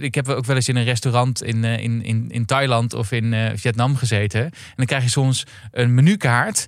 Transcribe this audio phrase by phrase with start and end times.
[0.00, 3.12] ik heb ook wel eens in een restaurant in, eh, in, in, in Thailand of
[3.12, 4.42] in eh, Vietnam gezeten.
[4.42, 6.66] En dan krijg je soms een menukaart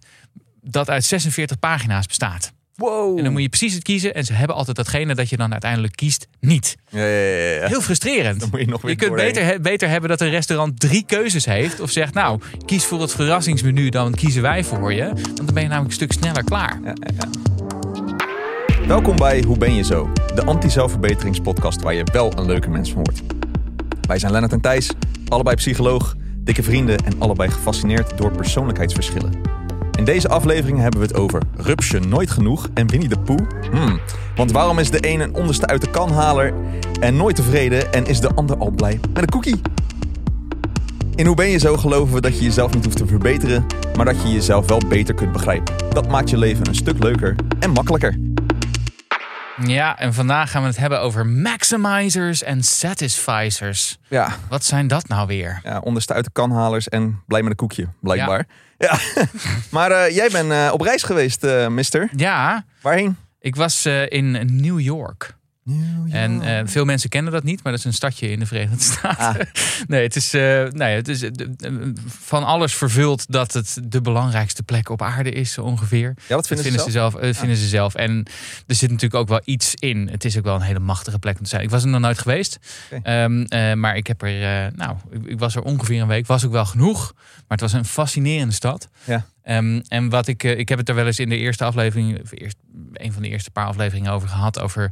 [0.63, 2.53] dat uit 46 pagina's bestaat.
[2.75, 3.19] Wow.
[3.19, 4.15] En dan moet je precies het kiezen.
[4.15, 6.77] En ze hebben altijd datgene dat je dan uiteindelijk kiest niet.
[6.91, 7.07] Ja, ja,
[7.61, 7.67] ja.
[7.67, 8.41] Heel frustrerend.
[8.41, 11.05] Dan moet je nog weer Je kunt beter, he- beter hebben dat een restaurant drie
[11.07, 11.81] keuzes heeft.
[11.81, 15.05] Of zegt, nou, kies voor het verrassingsmenu, dan kiezen wij voor je.
[15.05, 16.79] Want dan ben je namelijk een stuk sneller klaar.
[16.85, 17.88] Ja, ja, ja.
[18.89, 20.09] Welkom bij Hoe ben je zo?
[20.35, 23.23] De anti-zelfverbeteringspodcast waar je wel een leuke mens van wordt.
[24.07, 24.93] Wij zijn Lennart en Thijs,
[25.29, 29.33] allebei psycholoog, dikke vrienden en allebei gefascineerd door persoonlijkheidsverschillen.
[29.99, 33.47] In deze aflevering hebben we het over Rupsje nooit genoeg en Winnie de Poe.
[33.71, 34.01] Hmm,
[34.37, 36.55] want waarom is de een een onderste uit de kanhaler
[37.01, 39.61] en nooit tevreden en is de ander al blij met een cookie?
[41.15, 44.05] In Hoe ben je zo geloven we dat je jezelf niet hoeft te verbeteren, maar
[44.05, 45.75] dat je jezelf wel beter kunt begrijpen.
[45.91, 48.29] Dat maakt je leven een stuk leuker en makkelijker.
[49.67, 53.99] Ja, en vandaag gaan we het hebben over maximizers en satisficers.
[54.09, 55.61] Ja, Wat zijn dat nou weer?
[55.65, 58.47] ja onderste uit de kanhalers en blij met een koekje, blijkbaar.
[58.79, 58.99] Ja.
[59.71, 62.09] maar eh, jij bent eh, op reis geweest, eh, mister.
[62.17, 63.17] Ja, Waarheen?
[63.41, 64.31] ik was in
[64.63, 65.37] New York.
[66.11, 68.83] En eh, veel mensen kennen dat niet, maar dat is een stadje in de Verenigde
[68.83, 69.49] Staten.
[69.87, 71.31] Nee, het is, eh, ja, het is eh,
[72.07, 76.15] van alles vervuld dat het de belangrijkste plek op aarde is, ongeveer.
[76.29, 77.13] ja, wat vinden, Dat ze vinden zelf?
[77.13, 77.31] ze zelf.
[77.35, 77.95] eh, vinden ze zelf.
[77.95, 78.27] En
[78.67, 80.09] er zit natuurlijk ook wel iets in.
[80.11, 81.63] Het is ook wel een hele machtige plek om te zijn.
[81.63, 82.59] Ik was er nog nooit geweest.
[83.03, 86.27] Ehm, eh, maar ik heb er, nou, ik, ik was er ongeveer een week.
[86.27, 87.13] Was ook wel genoeg.
[87.15, 88.89] Maar het was een fascinerende stad.
[89.05, 89.27] Ja.
[89.43, 92.31] Ehm, en wat ik, ik heb het er wel eens in de eerste aflevering, of
[92.33, 92.57] eerst,
[92.93, 94.61] een van de eerste paar afleveringen over gehad.
[94.61, 94.91] Over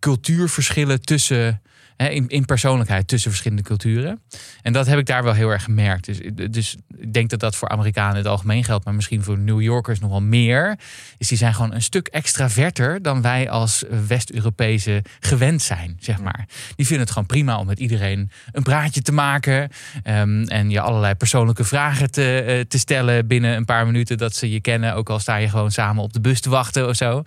[0.00, 1.60] cultuurverschillen tussen.
[1.98, 4.20] In, in persoonlijkheid tussen verschillende culturen.
[4.62, 6.04] En dat heb ik daar wel heel erg gemerkt.
[6.04, 9.38] Dus, dus ik denk dat dat voor Amerikanen in het algemeen geldt, maar misschien voor
[9.38, 10.78] New Yorkers nog wel meer.
[11.18, 16.46] Is die zijn gewoon een stuk extraverter dan wij als West-Europese gewend zijn, zeg maar.
[16.76, 19.70] Die vinden het gewoon prima om met iedereen een praatje te maken.
[20.02, 24.34] ehm, en je allerlei persoonlijke vragen te, eh, te stellen binnen een paar minuten dat
[24.34, 24.94] ze je kennen.
[24.94, 27.22] Ook al sta je gewoon samen op de bus te wachten of zo.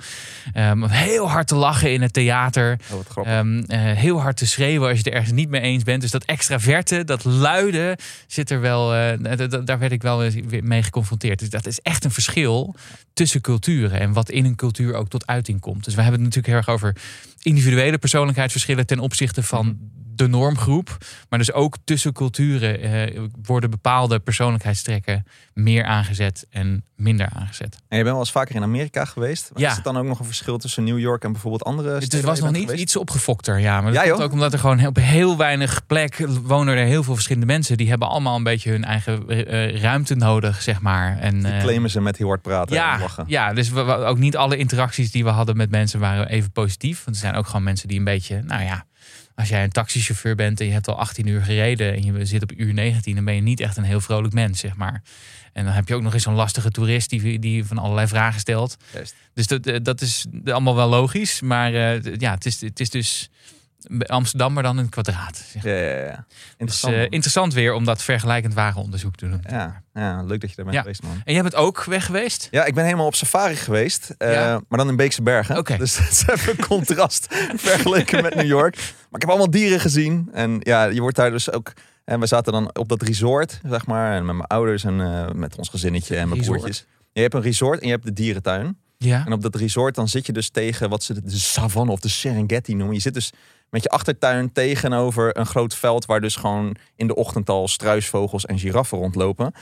[0.54, 2.80] Ehm, heel hard te lachen in het theater.
[2.92, 3.28] Oh.
[3.28, 6.02] Ehm, eh, heel hard te schreeuwen als je het ergens niet mee eens bent.
[6.02, 8.96] Dus dat extraverte, dat luide, zit er wel.
[8.96, 11.40] eh, daar werd ik wel mee geconfronteerd.
[11.40, 12.76] Dus dat is echt een verschil
[13.14, 15.84] tussen culturen en wat in een cultuur ook tot uiting komt.
[15.84, 16.96] Dus we hebben het natuurlijk heel erg over
[17.42, 19.78] individuele persoonlijkheidsverschillen ten opzichte van
[20.16, 20.98] de normgroep.
[21.30, 25.24] Maar dus ook tussen culturen eh, worden bepaalde persoonlijkheidstrekken
[25.54, 27.76] meer aangezet en minder aangezet.
[27.88, 29.52] En je bent wel eens vaker in Amerika geweest.
[29.56, 29.72] Ja.
[29.72, 32.18] Is er dan ook nog een verschil tussen New York en bijvoorbeeld andere steden?
[32.18, 32.82] Het was nog niet geweest?
[32.82, 33.82] iets opgefokter, ja.
[33.82, 37.04] Maar dat Ja, komt ook omdat er gewoon op heel weinig plek wonen er heel
[37.04, 37.78] veel verschillende mensen.
[37.78, 41.18] Die hebben allemaal een beetje hun eigen eh, ruimte nodig, zeg maar.
[41.20, 43.24] En, Die eh, claimen ze met heel hard praten en ja, lachen.
[43.28, 46.52] ja, dus we, we- ook niet alle interacties die we hadden met mensen waren even
[46.52, 47.04] positief.
[47.04, 48.86] Want er zijn ook gewoon mensen die een beetje, nou ja,
[49.42, 52.44] als jij een taxichauffeur bent en je hebt al 18 uur gereden en je zit
[52.44, 55.02] op uur 19, dan ben je niet echt een heel vrolijk mens, zeg maar.
[55.54, 58.40] En dan heb je ook nog eens zo'n lastige toerist die, die van allerlei vragen
[58.40, 58.78] stelt.
[59.34, 61.42] Dus dat, eh, dat is allemaal wel logisch.
[61.42, 63.30] Maar eh, ja, het is, het is dus
[64.00, 65.38] Amsterdam, maar dan in het kwadraat.
[65.52, 65.64] Zeg.
[65.64, 66.26] Ja, ja, ja.
[66.28, 66.96] Dus Interessant.
[66.96, 67.04] man.
[67.04, 69.42] interessant weer om dat vergelijkend wagenonderzoek te doen.
[69.50, 70.82] ja, ja, leuk dat je daar bent Ja.
[70.82, 71.22] geweest, man.
[71.26, 72.48] En jij bent ook weg geweest?
[72.52, 74.16] Ja, ik ben helemaal op safari geweest.
[74.18, 74.62] eh, Ja.
[74.68, 75.58] Maar dan in Beekse Bergen.
[75.58, 75.78] Oké.
[75.78, 78.76] Dus dat is even een contrast vergeleken met New York.
[78.76, 80.30] Maar ik heb allemaal dieren gezien.
[80.34, 81.74] En ja, je wordt daar dus ook...
[82.06, 84.16] En we zaten dan op dat resort, zeg maar.
[84.16, 86.60] En met mijn ouders en eh, met ons gezinnetje en mijn Resort.
[86.60, 86.86] broertjes.
[87.14, 88.78] Je hebt een resort en je hebt de dierentuin.
[88.98, 89.26] Ja.
[89.26, 92.00] En op dat resort dan zit je dus tegen wat ze de, de savanne of
[92.00, 92.96] de Serengeti noemen.
[92.96, 93.32] Je zit dus
[93.72, 96.06] met je achtertuin tegenover een groot veld...
[96.06, 99.54] waar dus gewoon in de ochtend al struisvogels en giraffen rondlopen.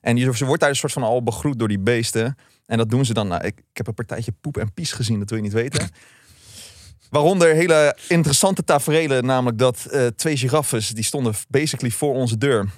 [0.00, 2.36] En je, ze wordt daar een soort van al begroet door die beesten.
[2.66, 3.28] En dat doen ze dan.
[3.28, 5.88] Nou, ik, ik heb een partijtje poep en pies gezien, dat wil je niet weten.
[7.10, 12.68] Waaronder hele interessante taferelen, namelijk dat eh, twee giraffes, die stonden basically voor onze deur.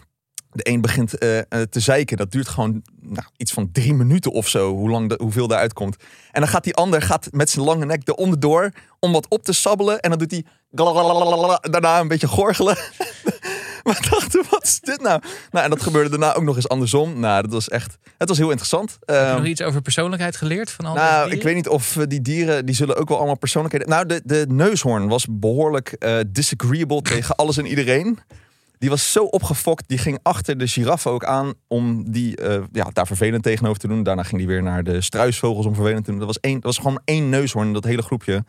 [0.52, 2.16] De een begint eh, eh, te zeiken.
[2.16, 5.72] Dat duurt gewoon nou, iets van drie minuten of zo, hoe lang de, hoeveel daaruit
[5.72, 5.96] komt.
[6.32, 9.42] En dan gaat die ander gaat met zijn lange nek er onderdoor om wat op
[9.42, 10.00] te sabbelen.
[10.00, 10.44] En dan doet hij
[11.60, 12.76] daarna een beetje gorgelen.
[13.82, 15.22] We dachten, wat is dit nou?
[15.50, 17.20] Nou, en dat gebeurde daarna ook nog eens andersom.
[17.20, 18.98] Nou, dat was echt, het was heel interessant.
[19.00, 21.36] Heb je Ehm, nog iets over persoonlijkheid geleerd van al nou, dieren?
[21.36, 23.88] ik weet niet of eh, die dieren, die zullen ook wel allemaal persoonlijkheden...
[23.88, 28.18] Nou, de, de neushoorn was behoorlijk eh, disagreeable tegen alles en iedereen.
[28.80, 32.88] Die was zo opgefokt, die ging achter de giraffe ook aan om die eh, ja,
[32.92, 34.02] daar vervelend tegenover te doen.
[34.02, 36.18] Daarna ging die weer naar de struisvogels om vervelend te doen.
[36.18, 38.44] Dat was, één, dat was gewoon één neushoorn in dat hele groepje.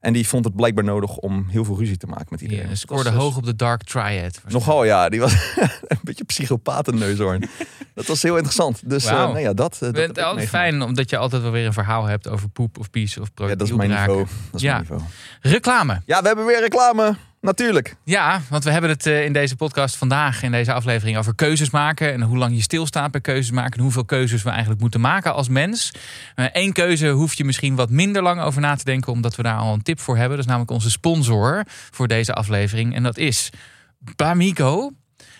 [0.00, 2.68] En die vond het blijkbaar nodig om heel veel ruzie te maken met iedereen.
[2.68, 4.40] Dat scoorde dus- hoog op de Dark Triad.
[4.48, 5.08] Nogal, ja.
[5.08, 5.32] Die was
[5.88, 7.48] een beetje psychopatenneushoorn.
[7.94, 8.88] dat was heel interessant.
[8.90, 11.66] Dus eh nou ja, dat, eh, Het is altijd fijn, omdat je altijd wel weer
[11.66, 14.18] een verhaal hebt over poep of pies of Ja, dat is mijn niveau.
[14.18, 14.70] Dat is Ja.
[14.70, 15.02] mijn niveau.
[15.40, 16.02] Reclame.
[16.06, 17.16] Ja, we hebben weer reclame.
[17.42, 17.96] Natuurlijk.
[18.04, 21.70] Ja, want we hebben het eh, in deze podcast vandaag, in deze aflevering, over keuzes
[21.70, 22.12] maken.
[22.12, 23.76] En hoe lang je stilstaat bij keuzes maken.
[23.76, 25.92] En hoeveel keuzes we eigenlijk moeten maken als mens.
[26.34, 29.42] Eén uh, keuze hoef je misschien wat minder lang over na te denken, omdat we
[29.42, 30.36] daar al een tip voor hebben.
[30.36, 32.94] Dat is namelijk onze sponsor voor deze aflevering.
[32.94, 33.50] En dat is
[34.16, 34.92] Bamigo.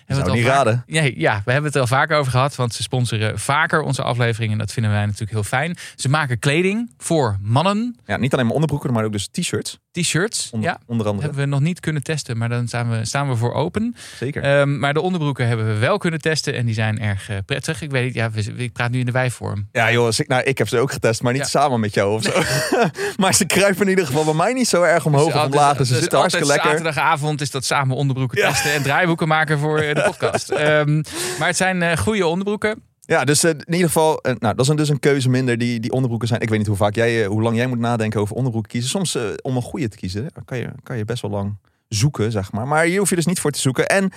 [0.07, 0.83] Zou het niet raden.
[0.87, 2.57] Ja, ja, we hebben het er al vaker over gehad.
[2.57, 4.53] Want ze sponsoren vaker onze afleveringen.
[4.53, 5.77] En dat vinden wij natuurlijk heel fijn.
[5.97, 7.97] Ze maken kleding voor mannen.
[8.07, 9.81] Ja, niet alleen maar onderbroeken, maar ook dus t-shirts.
[9.93, 10.79] T-shirts, onder, ja.
[10.87, 11.27] Onder andere.
[11.27, 13.97] Hebben we nog niet kunnen testen, maar dan staan we, staan we voor open.
[14.17, 14.61] Zeker.
[14.61, 16.55] Um, maar de onderbroeken hebben we wel kunnen testen.
[16.55, 17.83] En die zijn erg uh, prettig.
[17.83, 19.69] Ik weet niet, ja, ik praat nu in de wijvorm.
[19.73, 21.49] Ja joh, ik, nou, ik heb ze ook getest, maar niet ja.
[21.49, 22.43] samen met jou of zo.
[23.23, 25.77] maar ze kruipen in ieder geval bij mij niet zo erg omhoog dus, of omlaag.
[25.77, 26.71] Dus ze dus zitten hartstikke lekker.
[26.71, 30.51] zaterdagavond is dat samen onderbroeken testen en draaiboeken maken voor de podcast.
[30.51, 31.03] um,
[31.39, 32.83] maar het zijn uh, goede onderbroeken.
[33.01, 35.59] Ja, dus uh, in ieder geval, uh, nou, dat is een, dus een keuze minder
[35.59, 36.41] die, die onderbroeken zijn.
[36.41, 38.91] Ik weet niet hoe vaak jij, hoe lang jij moet nadenken over onderbroeken kiezen.
[38.91, 41.57] Soms om een goede te kiezen, kan je, kan je best wel lang
[41.89, 42.69] zoeken, zeg maar.
[42.69, 43.87] Maar hier hoef je dus niet voor te zoeken.
[43.87, 44.11] En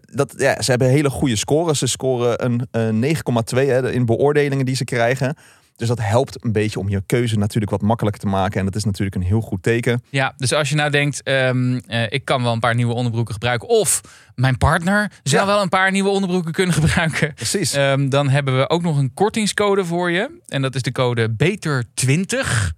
[0.00, 1.78] dat, ja, ze hebben hele goede scores.
[1.78, 3.16] Ze scoren een, een
[3.54, 5.36] 9,2 in beoordelingen die ze krijgen.
[5.76, 8.58] Dus dat helpt een beetje om je keuze natuurlijk wat makkelijker te maken.
[8.58, 10.02] En dat is natuurlijk een heel goed teken.
[10.10, 13.34] Ja, dus als je nou denkt, um, uh, ik kan wel een paar nieuwe onderbroeken
[13.34, 13.68] gebruiken.
[13.68, 14.00] Of
[14.34, 15.52] mijn partner zou ja.
[15.52, 17.34] wel een paar nieuwe onderbroeken kunnen gebruiken.
[17.34, 17.74] Precies.
[17.74, 20.40] Um, dan hebben we ook nog een kortingscode voor je.
[20.46, 22.74] En dat is de code BETER20.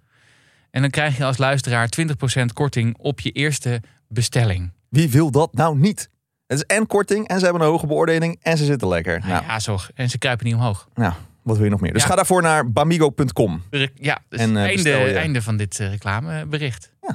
[0.70, 4.72] En dan krijg je als luisteraar 20% korting op je eerste bestelling.
[4.88, 6.10] Wie wil dat nou niet?
[6.46, 9.20] Het is en korting en ze hebben een hoge beoordeling en ze zitten lekker.
[9.26, 9.78] Nou, ja, zo.
[9.94, 10.88] En ze kruipen niet omhoog.
[10.94, 11.12] Nou,
[11.48, 11.92] wat wil je nog meer?
[11.92, 12.08] Dus ja.
[12.08, 13.62] ga daarvoor naar bamigo.com.
[13.94, 16.92] Ja, dus en, uh, einde, einde van dit uh, reclamebericht.
[17.00, 17.14] Ja.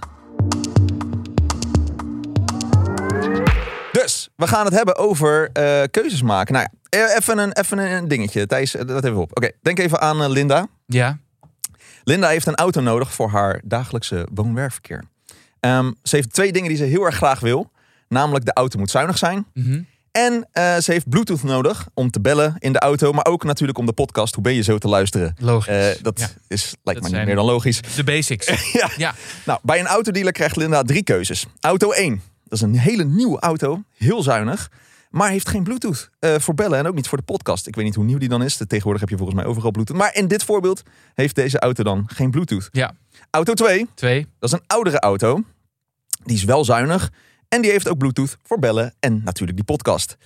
[3.91, 6.53] Dus, we gaan het hebben over uh, keuzes maken.
[6.53, 8.45] Nou ja, even een, even een dingetje.
[8.45, 9.31] Thijs, dat even op.
[9.31, 10.68] Oké, okay, denk even aan Linda.
[10.85, 11.18] Ja.
[12.03, 15.03] Linda heeft een auto nodig voor haar dagelijkse woon-werkverkeer.
[15.59, 17.71] Um, ze heeft twee dingen die ze heel erg graag wil.
[18.07, 19.45] Namelijk, de auto moet zuinig zijn.
[19.53, 19.88] Mm -hmm.
[20.13, 23.12] En uh, ze heeft Bluetooth nodig om te bellen in de auto.
[23.12, 25.36] Maar ook natuurlijk om de podcast Hoe ben je zo te luisteren.
[25.39, 25.98] Logisch.
[25.98, 26.30] Uh, dat ja.
[26.48, 27.81] is, lijkt dat me niet meer dan logisch.
[27.95, 28.48] De basics.
[28.74, 28.89] ja.
[28.98, 29.13] ja.
[29.45, 31.45] Nou, bij een autodealer krijgt Linda drie keuzes.
[31.60, 32.21] Auto 1.
[32.44, 33.83] Dat is een hele nieuwe auto.
[33.98, 34.71] Heel zuinig.
[35.10, 37.68] Maar heeft geen Bluetooth uh, voor bellen en ook niet voor de podcast.
[37.68, 38.57] Ik weet niet hoe nieuw die dan is.
[38.57, 39.98] Tegenwoordig heb je volgens mij overal Bluetooth.
[39.98, 40.81] Maar in dit voorbeeld
[41.13, 42.69] heeft deze auto dan geen Bluetooth.
[42.71, 42.94] Ja.
[43.30, 43.88] Auto 2.
[43.94, 44.27] Twee.
[44.39, 45.44] Dat is een oudere auto.
[46.24, 47.12] Die is wel zuinig.
[47.54, 50.18] En die heeft ook Bluetooth voor bellen en natuurlijk die podcast.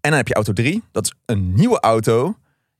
[0.00, 0.82] En dan heb je auto 3.
[0.92, 2.36] Dat is een nieuwe auto.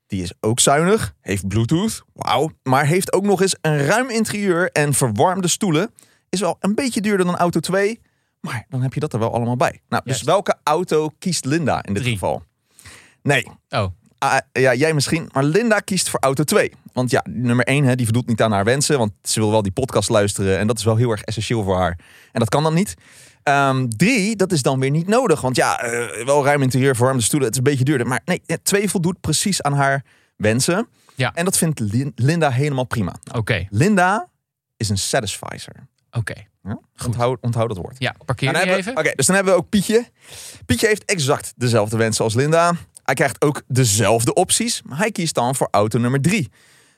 [0.07, 1.15] Die is ook zuinig.
[1.21, 2.03] Heeft Bluetooth.
[2.13, 2.51] Wauw.
[2.63, 5.91] Maar heeft ook nog eens een ruim interieur en verwarmde stoelen.
[6.29, 8.01] Is wel een beetje duurder dan auto 2.
[8.41, 9.81] Maar dan heb je dat er wel allemaal bij.
[9.89, 10.25] Nou, dus Juist.
[10.25, 12.15] welke auto kiest Linda in dit Drie.
[12.15, 12.43] geval?
[13.23, 13.47] Nee.
[13.69, 13.87] Oh,
[14.21, 15.29] Ah, ja, jij misschien.
[15.33, 16.73] Maar Linda kiest voor auto 2.
[16.93, 18.99] Want ja, nummer 1, hè, die voldoet niet aan haar wensen.
[18.99, 20.59] Want ze wil wel die podcast luisteren.
[20.59, 21.99] En dat is wel heel erg essentieel voor haar.
[22.33, 22.95] En dat kan dan niet.
[23.49, 25.41] Ehm, drie, dat is dan weer niet nodig.
[25.41, 27.49] Want ja, eh, wel ruim interieur, verwarmde stoelen.
[27.49, 28.07] Het is een beetje duurder.
[28.07, 30.05] Maar nee, twee voldoet precies aan haar
[30.37, 30.89] wensen.
[31.15, 31.33] Ja.
[31.35, 33.15] En dat vindt Lin- Linda helemaal prima.
[33.35, 33.67] oké.
[33.71, 34.29] Linda
[34.77, 35.75] is een satisfizer.
[36.11, 36.35] Oké.
[36.63, 36.79] Ja?
[37.07, 37.97] Onthoud, onthoud dat woord.
[37.99, 38.97] Ja, parkeer Nou, even.
[38.97, 40.07] Oké, dus dan hebben we ook Pietje.
[40.67, 42.73] Pietje heeft exact dezelfde wensen als Linda.
[43.05, 46.51] Hij krijgt ook dezelfde opties, maar hij kiest dan voor auto nummer drie.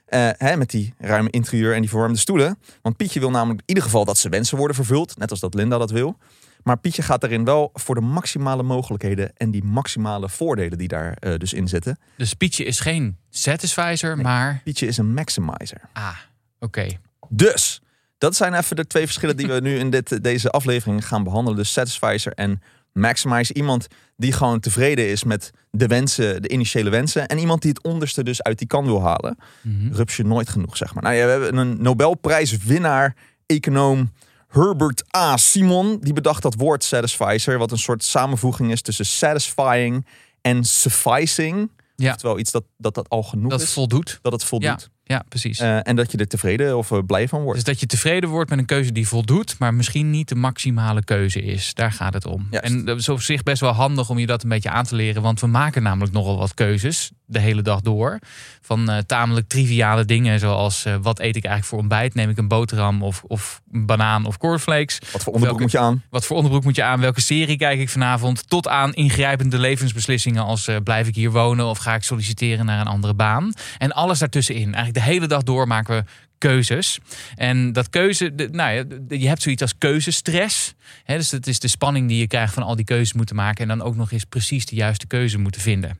[0.07, 2.59] Eh, hè, met die ruime interieur en die verwarmde stoelen.
[2.83, 5.19] Want Pietje wil namelijk in ieder geval dat zijn wensen worden vervuld.
[5.19, 6.17] Net als dat Linda dat wil.
[6.63, 11.13] Maar Pietje gaat daarin wel voor de maximale mogelijkheden en die maximale voordelen die daar
[11.13, 11.99] eh, dus in zitten.
[12.17, 14.61] Dus Pietje is geen satisfizer, maar...
[14.65, 15.81] Pietje is een maximizer.
[15.93, 16.17] Ah,
[16.59, 16.87] oké.
[17.29, 17.81] Dus,
[18.19, 21.59] dat zijn even de twee verschillen die we nu in dit, deze aflevering gaan behandelen.
[21.59, 23.57] Dus satisfizer en maximizer.
[23.57, 27.27] Iemand die gewoon tevreden is met de wensen, de initiële wensen.
[27.27, 29.39] En iemand die het onderste dus uit die kan wil halen.
[29.63, 29.93] Mhm.
[29.93, 31.03] Rupsje nooit genoeg, zeg maar.
[31.03, 33.15] Nou ja, we hebben een Nobelprijswinnaar,
[33.47, 34.11] econoom
[34.51, 35.37] Herbert A.
[35.37, 35.99] Simon.
[36.01, 37.59] Die bedacht dat woord satisfizer.
[37.59, 40.07] Wat een soort samenvoeging is tussen satisfying
[40.41, 41.71] en sufficing.
[41.97, 42.11] Ja.
[42.11, 43.73] Oftewel iets dat, dat, dat al genoeg Dat is.
[43.73, 44.19] voldoet.
[44.23, 44.69] Dat het voldoet.
[44.93, 45.59] Ja, precies.
[45.59, 47.55] Eh, en dat je er tevreden of eh, blij van wordt.
[47.55, 51.05] Dus dat je tevreden wordt met een keuze die voldoet, maar misschien niet de maximale
[51.05, 51.75] keuze is.
[51.75, 52.47] Daar gaat het om.
[52.51, 52.67] Juist.
[52.67, 54.95] En dat is op zich best wel handig om je dat een beetje aan te
[54.95, 55.23] leren.
[55.23, 58.19] Want we maken namelijk nogal wat keuzes de hele dag door.
[58.61, 62.15] Van eh, tamelijk triviale dingen zoals wat eet ik eigenlijk voor ontbijt?
[62.15, 64.99] Neem ik een boterham of, of een banaan of cornflakes?
[65.13, 66.03] Wat voor onderbroek Welke- moet je aan?
[66.11, 67.01] Wat voor onderbroek moet je aan?
[67.01, 68.49] Welke serie kijk ik vanavond?
[68.49, 72.87] Tot aan ingrijpende levensbeslissingen als blijf ik hier wonen of ga ik solliciteren naar een
[72.87, 73.53] andere baan?
[73.79, 74.75] En alles daartussenin.
[74.75, 76.05] Eigenlijk de hele dag door maken we
[76.39, 76.99] keuzes.
[77.37, 80.75] En dat keuze, de- nou ja, de- je hebt zoiets als keuzestress.
[81.05, 83.71] Hè, dus het is de spanning die je krijgt van al die keuzes moeten maken.
[83.71, 85.99] En dan ook nog eens precies de juiste keuze moeten vinden.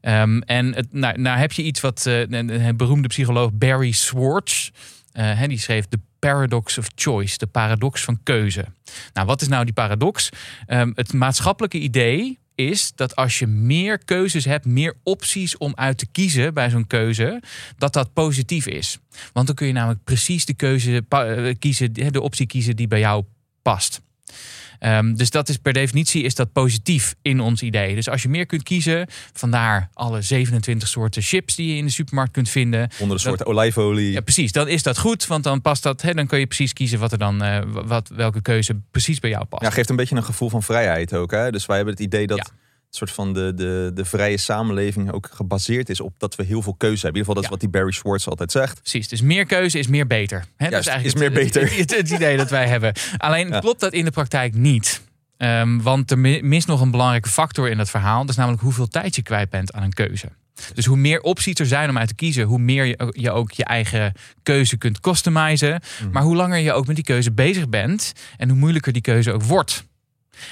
[0.00, 4.70] Ehm, en het, nou, nou heb je iets wat een, een beroemde psycholoog Barry Schwartz
[5.18, 8.64] Uh, die schreef The Paradox of Choice, de paradox van keuze.
[9.12, 10.28] Nou, wat is nou die paradox?
[10.68, 15.98] Um, het maatschappelijke idee is dat als je meer keuzes hebt, meer opties om uit
[15.98, 17.42] te kiezen bij zo'n keuze,
[17.78, 18.98] dat dat positief is.
[19.32, 21.04] Want dan kun je namelijk precies de keuze
[21.58, 23.24] kiezen, de optie kiezen die bij jou
[23.62, 24.00] past.
[24.80, 27.94] Um, dus dat is per definitie is dat positief in ons idee.
[27.94, 31.90] Dus als je meer kunt kiezen, vandaar alle 27 soorten chips die je in de
[31.90, 32.88] supermarkt kunt vinden.
[32.98, 34.12] Onder de soorten olijfolie.
[34.12, 34.52] Ja, precies.
[34.52, 36.02] Dan is dat goed, want dan past dat.
[36.02, 39.30] Hè, dan kun je precies kiezen wat er dan, uh, wat, welke keuze precies bij
[39.30, 39.62] jou past.
[39.62, 41.30] Ja, geeft een beetje een gevoel van vrijheid ook.
[41.30, 41.50] Hè?
[41.50, 42.36] Dus wij hebben het idee dat.
[42.36, 42.63] Ja
[42.96, 46.74] soort van de, de, de vrije samenleving ook gebaseerd is op dat we heel veel
[46.74, 47.22] keuze hebben.
[47.22, 48.80] In ieder geval dat is wat die Barry Schwartz altijd zegt.
[48.80, 50.44] Precies, dus meer keuze is meer beter.
[50.56, 50.68] Hè?
[50.68, 51.76] Juist, dat is, is meer beter.
[51.76, 52.92] Het, het, idee dat wij hebben.
[53.16, 55.02] Alleen klopt dat in de praktijk niet.
[55.38, 58.20] Um, want er mist nog een belangrijke factor in dat verhaal.
[58.20, 60.28] Dat is namelijk hoeveel tijd je kwijt bent aan een keuze.
[60.74, 63.52] Dus hoe meer opties er zijn om uit te kiezen, hoe meer je, je ook
[63.52, 65.80] je eigen keuze kunt customizen.
[66.02, 66.10] Mm.
[66.10, 69.32] Maar hoe langer je ook met die keuze bezig bent en hoe moeilijker die keuze
[69.32, 69.84] ook wordt.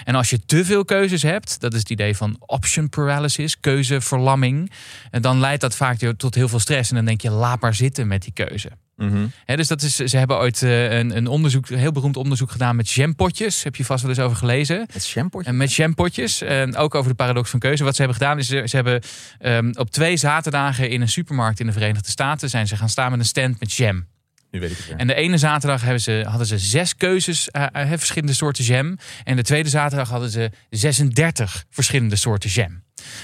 [0.04, 4.72] En als je te veel keuzes hebt, dat is het idee van option paralysis, keuzeverlamming,
[5.10, 6.90] en dan leidt dat vaak tot heel veel stress.
[6.90, 8.70] En dan denk je, laat maar zitten met die keuze.
[8.96, 12.50] Mm dus dat is, ze hebben ooit eh, een, een onderzoek, een heel beroemd onderzoek
[12.50, 13.62] gedaan met jampotjes.
[13.62, 14.86] Heb je vast wel eens over gelezen?
[14.92, 15.52] Met jampotjes?
[15.52, 16.42] En met jampotjes.
[16.42, 17.84] En ook over de paradox van keuze.
[17.84, 19.02] Wat ze hebben gedaan is, ze, ze hebben
[19.40, 23.10] um, op twee zaterdagen in een supermarkt in de Verenigde Staten zijn ze gaan staan
[23.10, 24.06] met een stand met jam.
[24.52, 24.96] Nu weet ik het weer.
[24.96, 28.98] En de ene zaterdag hebben ze, hadden ze zes keuzes, uh, verschillende soorten jam.
[29.24, 32.82] En de tweede zaterdag hadden ze 36 verschillende soorten jam.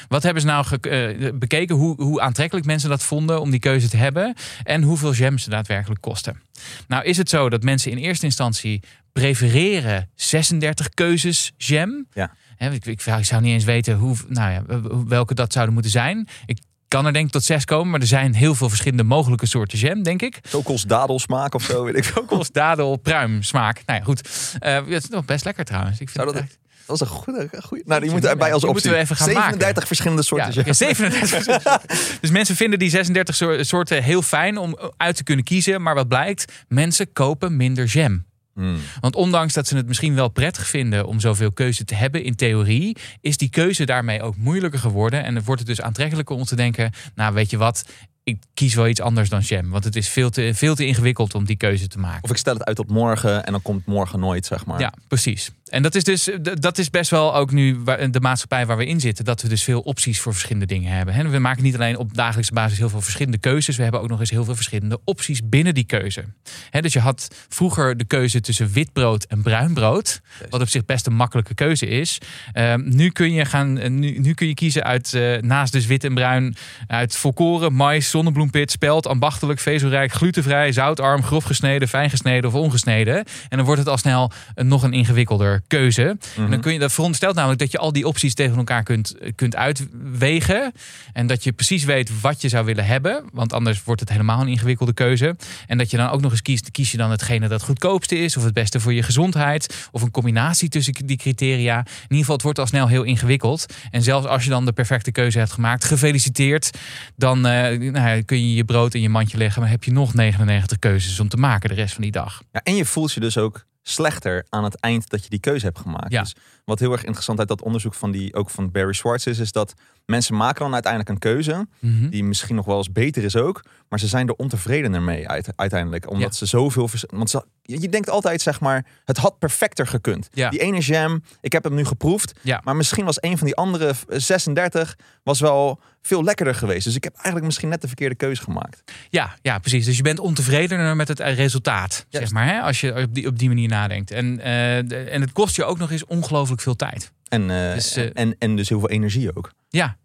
[0.08, 1.76] Wat hebben ze nou uh, bekeken?
[1.76, 4.35] Hoe, hoe aantrekkelijk mensen dat vonden om die keuze te hebben.
[4.62, 6.40] En hoeveel jam ze daadwerkelijk kosten.
[6.87, 8.82] Nou is het zo dat mensen in eerste instantie
[9.12, 12.06] prefereren 36 keuzes jam.
[12.12, 12.35] Ja.
[12.58, 14.62] ik, ik, zou niet eens weten hoe, nou ja,
[15.06, 16.28] welke dat zouden moeten zijn.
[16.47, 16.58] Ik
[16.88, 19.78] kan er denk ik tot zes komen, maar er zijn heel veel verschillende mogelijke soorten
[19.78, 20.40] jam, denk ik.
[20.50, 22.11] Kokos dadelsmaak of zo, weet ik.
[22.14, 23.83] Kokos dadel pruim smaak.
[23.87, 24.28] Nou ja, goed.
[24.66, 26.00] Uh, het is nog best lekker trouwens.
[26.00, 27.83] Ik vind dat, het dat is een goede, goede.
[27.87, 28.73] Nou, die moeten erbij als optie.
[28.73, 29.87] Moeten we even gaan 37 maken.
[29.87, 30.64] verschillende soorten.
[30.64, 33.35] Ja, 37 Dus mensen vinden die 36
[33.66, 35.83] soorten heel fijn om uit te kunnen kiezen.
[35.83, 36.52] Maar wat blijkt?
[36.68, 38.25] Mensen kopen minder jam.
[38.59, 38.79] Hmm.
[39.00, 42.35] Want ondanks dat ze het misschien wel prettig vinden om zoveel keuze te hebben in
[42.35, 45.25] theorie, is die keuze daarmee ook moeilijker geworden.
[45.25, 47.85] En dan wordt het dus aantrekkelijker om te denken: Nou, weet je wat,
[48.23, 49.71] ik kies wel iets anders dan jam.
[49.71, 52.23] Want het is veel te, veel te ingewikkeld om die keuze te maken.
[52.23, 54.81] Of ik stel het uit tot morgen en dan komt morgen nooit, zeg maar.
[54.81, 55.50] Ja, precies.
[55.69, 59.01] En dat is dus dat is best wel ook nu de maatschappij waar we in
[59.01, 59.25] zitten.
[59.25, 61.31] Dat we dus veel opties voor verschillende dingen hebben.
[61.31, 63.77] We maken niet alleen op dagelijkse basis heel veel verschillende keuzes.
[63.77, 66.25] We hebben ook nog eens heel veel verschillende opties binnen die keuze.
[66.71, 70.21] Dus je had vroeger de keuze tussen wit brood en bruin brood.
[70.51, 72.19] Wat op zich best een makkelijke keuze is.
[72.53, 76.15] Ehm, nu, kun je gaan, nu, nu kun je kiezen uit naast dus wit en
[76.15, 76.57] bruin.
[76.87, 83.17] Uit volkoren, mais, zonnebloempit, spelt, ambachtelijk, vezelrijk, glutenvrij, zoutarm, grof gesneden, fijn gesneden of ongesneden.
[83.49, 86.03] En dan wordt het al snel nog een ingewikkelder keuze.
[86.03, 86.61] En dan mhm.
[86.61, 90.73] kun je dat veronderstelt namelijk dat je al die opties tegen elkaar kunt, kunt uitwegen.
[91.12, 93.25] En dat je precies weet wat je zou willen hebben.
[93.33, 95.37] Want anders wordt het helemaal een ingewikkelde keuze.
[95.67, 98.19] En dat je dan ook nog eens kiest, kies je dan hetgene dat het goedkoopste
[98.19, 98.37] is.
[98.37, 99.88] Of het beste voor je gezondheid.
[99.91, 101.79] Of een combinatie tussen die criteria.
[101.79, 103.67] In ieder geval, het wordt al snel heel ingewikkeld.
[103.91, 106.71] En zelfs als je dan de perfecte keuze hebt gemaakt, gefeliciteerd.
[107.17, 109.62] Dan uh, nou, kun je je brood in je mandje leggen.
[109.62, 112.43] Maar heb je nog 99 keuzes om te maken de rest van die dag.
[112.53, 115.64] Ja, en je voelt je dus ook slechter aan het eind dat je die keuze
[115.64, 116.12] hebt gemaakt.
[116.12, 116.23] Ja.
[116.23, 119.38] Dus wat heel erg interessant uit dat onderzoek van die ook van Barry Schwartz is,
[119.38, 119.75] is dat
[120.11, 122.09] mensen maken dan uiteindelijk een keuze mhm.
[122.09, 126.11] die misschien nog wel eens beter is ook, maar ze zijn er ontevredener mee uiteindelijk,
[126.11, 130.29] omdat ze zoveel, want ze, je denkt altijd zeg maar, het had perfecter gekund.
[130.33, 130.50] Ja.
[130.50, 132.61] Die ene jam, ik heb hem nu geproefd, ja.
[132.65, 136.85] maar misschien was een van die andere 36 was wel veel lekkerder geweest.
[136.85, 138.83] Dus ik heb eigenlijk misschien net de verkeerde keuze gemaakt.
[139.09, 139.85] Ja, ja precies.
[139.85, 142.61] Dus je bent ontevredener met het resultaat, zeg maar, hè?
[142.61, 144.11] als je op die, op die manier nadenkt.
[144.11, 147.12] En, uh, en het kost je ook nog eens ongelooflijk veel tijd.
[147.28, 149.52] En, uh, dus, uh, en, en dus heel veel energie ook.
[149.68, 149.97] Ja,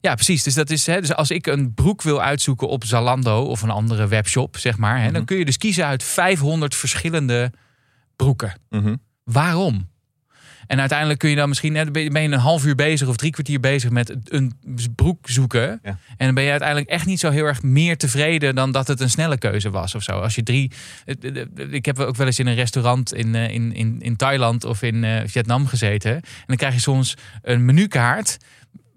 [0.00, 0.42] ja, precies.
[0.42, 3.70] Dus, dat is, hè, dus als ik een broek wil uitzoeken op Zalando of een
[3.70, 5.24] andere webshop, zeg maar, hè, dan mhm.
[5.24, 7.52] kun je dus kiezen uit 500 verschillende
[8.16, 8.60] broeken.
[8.70, 9.88] Mm Waarom?
[10.66, 13.60] En uiteindelijk kun je dan misschien, ben je een half uur bezig of drie kwartier
[13.60, 14.52] bezig met een
[14.94, 15.80] broek zoeken.
[15.82, 15.98] Ja.
[16.16, 19.00] En dan ben je uiteindelijk echt niet zo heel erg meer tevreden dan dat het
[19.00, 20.12] een snelle keuze was of zo.
[20.12, 20.70] Als je drie,
[21.70, 24.82] ik heb ook wel eens in een restaurant in, eh, in, in, in Thailand of
[24.82, 26.14] in uh, Vietnam gezeten.
[26.14, 28.38] En dan krijg je soms een menukaart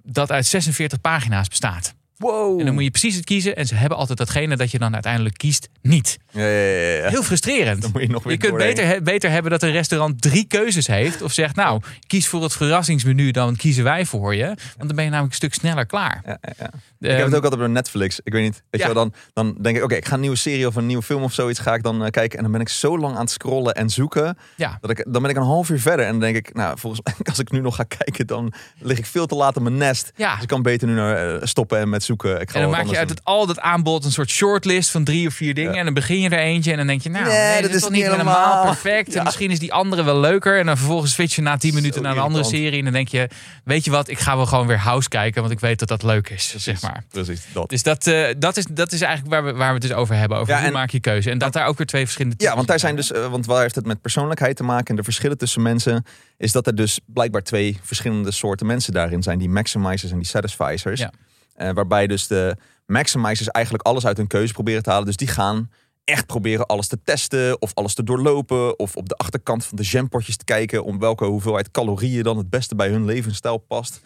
[0.03, 1.95] dat uit 46 pagina's bestaat.
[2.17, 2.59] Wow.
[2.59, 3.55] En dan moet je precies het kiezen.
[3.55, 6.17] En ze hebben altijd datgene dat je dan uiteindelijk kiest niet.
[6.31, 7.09] Ja, ja, ja, ja.
[7.09, 7.81] Heel frustrerend.
[7.81, 8.75] Dan moet je nog weer Je kunt doorheen.
[8.75, 11.21] beter, beter hebben dat een restaurant drie keuzes heeft.
[11.21, 14.45] Of zegt, nou, kies voor het verrassingsmenu, dan kiezen wij voor je.
[14.45, 14.57] Want
[14.87, 16.21] dan ben je namelijk een stuk sneller klaar.
[16.25, 16.65] Ja, ja, ja.
[16.99, 18.19] Ik Ehm, heb het ook altijd op Netflix.
[18.23, 18.63] Ik weet niet.
[18.69, 20.85] Weet je wel, dan, dan denk ik, oké, ik ga een nieuwe serie of een
[20.85, 22.37] nieuwe film of zoiets ga ik dan eh, kijken.
[22.37, 24.37] En dan ben ik zo lang aan het scrollen en zoeken.
[24.81, 26.05] Dat ik, dan ben ik een half uur verder.
[26.05, 28.97] En dan denk ik, nou, volgens mij, als ik nu nog ga kijken, dan lig
[28.97, 30.11] ik veel te laat in mijn nest.
[30.15, 32.41] Dus ik kan beter nu naar, eh, stoppen en met zoeken.
[32.41, 35.03] Ik ga En dan maak je uit het, al dat aanbod een soort shortlist van
[35.03, 35.71] drie of vier dingen.
[35.71, 35.77] Ja.
[35.77, 37.69] En dan begin je er eentje en dan denk je, nou, Nee, nee, dat dit
[37.69, 38.65] is is toch niet helemaal helemaal.
[38.71, 39.13] perfect.
[39.13, 39.17] Ja.
[39.19, 40.59] En misschien is die andere wel leuker.
[40.59, 42.77] En dan vervolgens switch je na tien minuten Zo naar een andere serie.
[42.77, 43.29] En dan denk je,
[43.63, 45.41] weet je wat, ik ga wel gewoon weer House kijken.
[45.41, 47.03] Want ik weet dat dat leuk is, zeg maar.
[47.09, 47.69] Precies, dat.
[47.69, 50.15] Dus dat, eh, dat, is, dat is eigenlijk waar we, waar we het dus over
[50.15, 50.37] hebben.
[50.37, 51.29] Over Ja, hoe en- maak je keuze.
[51.29, 53.61] En dat daar ook weer twee verschillende Ja, want daar zijn dus, eh, want waar
[53.61, 56.05] heeft het met persoonlijkheid te maken en de verschillen tussen mensen,
[56.37, 60.27] is dat er dus blijkbaar twee verschillende soorten mensen daarin zijn, die maximizers en die
[60.27, 60.99] satisficers.
[60.99, 61.11] Ja.
[61.57, 65.05] Eh, waarbij dus de maximizers eigenlijk alles uit hun keuze proberen te halen.
[65.05, 65.71] Dus die gaan
[66.03, 69.83] echt proberen alles te testen of alles te doorlopen of op de achterkant van de
[69.83, 74.01] jampotjes te kijken om welke hoeveelheid calorieën dan het beste bij hun levensstijl past.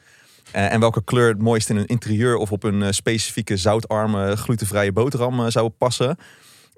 [0.51, 4.35] Eh, en welke kleur het mooist in hun interieur of op een eh, specifieke zoutarme
[4.37, 6.17] glutenvrije boterham zou passen.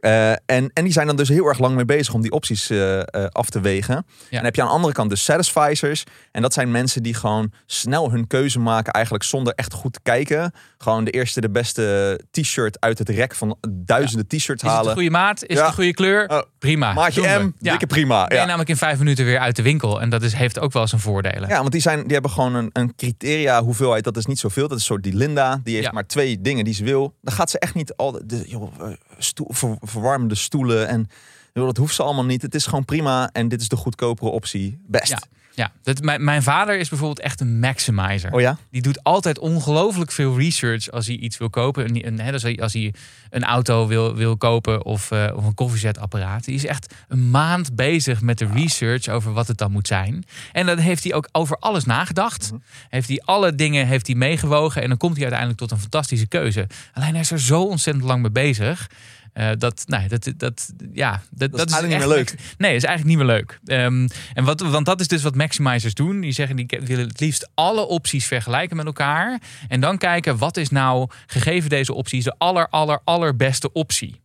[0.03, 0.39] Eh, en,
[0.73, 3.05] en die zijn dan dus heel erg lang mee bezig om die opties eh, eh,
[3.29, 3.95] af te wegen.
[3.95, 6.03] En dan heb je aan de andere kant de satisficers.
[6.31, 9.99] En dat zijn mensen die gewoon snel hun keuze maken, eigenlijk zonder echt goed te
[10.03, 10.51] kijken.
[10.77, 14.85] Gewoon de eerste, de beste t-shirt uit het rek van duizenden t-shirts Is het halen.
[14.87, 15.43] de goede maat?
[15.45, 15.61] Is Ja.
[15.61, 16.45] het de goede kleur?
[16.63, 16.93] Prima.
[16.93, 17.27] Maatje we.
[17.27, 17.69] M, Ja.
[17.71, 18.19] dikke prima.
[18.27, 18.45] Ben je Ja.
[18.45, 20.01] namelijk in vijf minuten weer uit de winkel.
[20.01, 21.49] En dat is, heeft ook wel zijn voordelen.
[21.49, 24.03] Ja, want die, zijn, die hebben gewoon een, een criteria hoeveelheid.
[24.03, 24.61] Dat is niet zoveel.
[24.67, 25.59] Dat is een soort die Linda.
[25.63, 25.91] Die heeft Ja.
[25.93, 27.15] maar twee dingen die ze wil.
[27.21, 30.87] Dan gaat ze echt niet al de joh, eh, stoel, ver- verwarmende stoelen.
[30.87, 31.07] En
[31.53, 32.41] joh, dat hoeft ze allemaal niet.
[32.41, 33.29] Het is gewoon prima.
[33.31, 34.79] En dit is de goedkopere optie.
[34.87, 35.15] Best.
[35.55, 35.71] Ja.
[35.83, 38.33] Dat, mijn, mijn vader is bijvoorbeeld echt een maximizer.
[38.33, 38.57] Oh ja?
[38.71, 41.85] Die doet altijd ongelooflijk veel research als hij iets wil kopen.
[41.85, 42.93] Een, een, hè, dus als hij
[43.29, 46.45] een auto wil, wil kopen of, eh, of een koffiezetapparaat.
[46.45, 50.23] Die is echt een maand bezig met de research over wat het dan moet zijn.
[50.51, 52.51] En dan heeft hij ook over alles nagedacht.
[52.51, 52.61] Mhm.
[52.89, 54.81] Heeft hij alle dingen heeft hij meegewogen.
[54.81, 56.67] En dan komt hij uiteindelijk tot een fantastische keuze.
[56.93, 58.89] Alleen hij is er zo ontzettend lang mee bezig.
[59.33, 62.17] Eh, dat, nee, dat, dat, ja, dat, Dat is eigenlijk niet meer
[62.57, 63.59] Nee, dat is eigenlijk niet meer leuk.
[63.65, 66.19] Ehm, en wat, want dat is dus wat maximizers doen.
[66.19, 69.41] Die zeggen die willen het liefst alle opties vergelijken met elkaar.
[69.67, 74.22] En dan kijken wat is nou, gegeven deze opties, de aller, aller, allerbeste optie.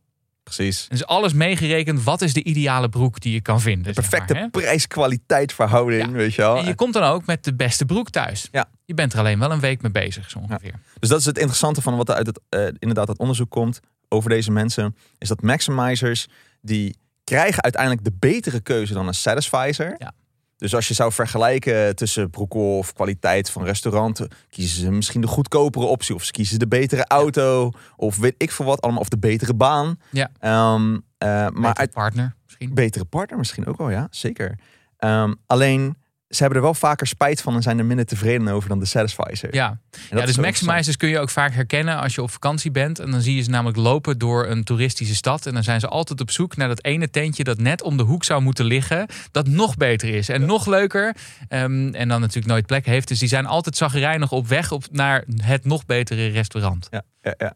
[0.54, 0.86] Precies.
[0.88, 3.94] Dus alles meegerekend, wat is de ideale broek die je kan vinden.
[3.94, 4.48] zeg Perfecte maar, hè?
[4.48, 6.10] prijs-kwaliteit verhouding, Ja.
[6.10, 6.56] weet je wel.
[6.58, 8.48] En je komt dan ook met de beste broek thuis.
[8.52, 8.68] Ja.
[8.84, 10.72] Je bent er alleen wel een week mee bezig, zo ongeveer.
[10.98, 13.80] Dus dat is het interessante van wat er uit het, eh, inderdaad het onderzoek komt
[14.08, 14.96] over deze mensen.
[15.18, 16.26] Is dat maximizers,
[16.60, 19.94] die krijgen uiteindelijk de betere keuze dan een satisfizer.
[19.98, 20.12] Ja.
[20.58, 25.26] Dus als je zou vergelijken tussen broekol of kwaliteit van restaurant, kiezen ze misschien de
[25.26, 26.14] goedkopere optie.
[26.14, 27.70] Of ze kiezen de betere auto.
[27.96, 29.00] Of weet ik veel wat allemaal.
[29.00, 29.98] Of de betere baan.
[30.10, 30.30] Ja.
[30.38, 32.74] Ehm, eh, maar uit, partner misschien.
[32.74, 34.06] betere partner misschien ook wel, ja.
[34.10, 34.58] Zeker.
[34.96, 35.96] Ehm, alleen,
[36.28, 38.84] ze hebben er wel vaker spijt van en zijn er minder tevreden over dan de
[38.84, 39.54] satisfizer.
[39.54, 39.78] Ja,
[40.10, 42.98] ja dus maximizers kun je ook vaak herkennen als je op vakantie bent.
[42.98, 45.46] En dan zie je ze namelijk lopen door een toeristische stad.
[45.46, 48.02] En dan zijn ze altijd op zoek naar dat ene tentje dat net om de
[48.02, 49.06] hoek zou moeten liggen.
[49.30, 51.16] Dat nog beter is en nog leuker.
[51.48, 53.08] Ehm, en dan natuurlijk nooit plek heeft.
[53.08, 56.88] Dus die zijn altijd zagrijnig op weg op, naar het nog betere restaurant.
[56.90, 57.54] Ja, ja, ja.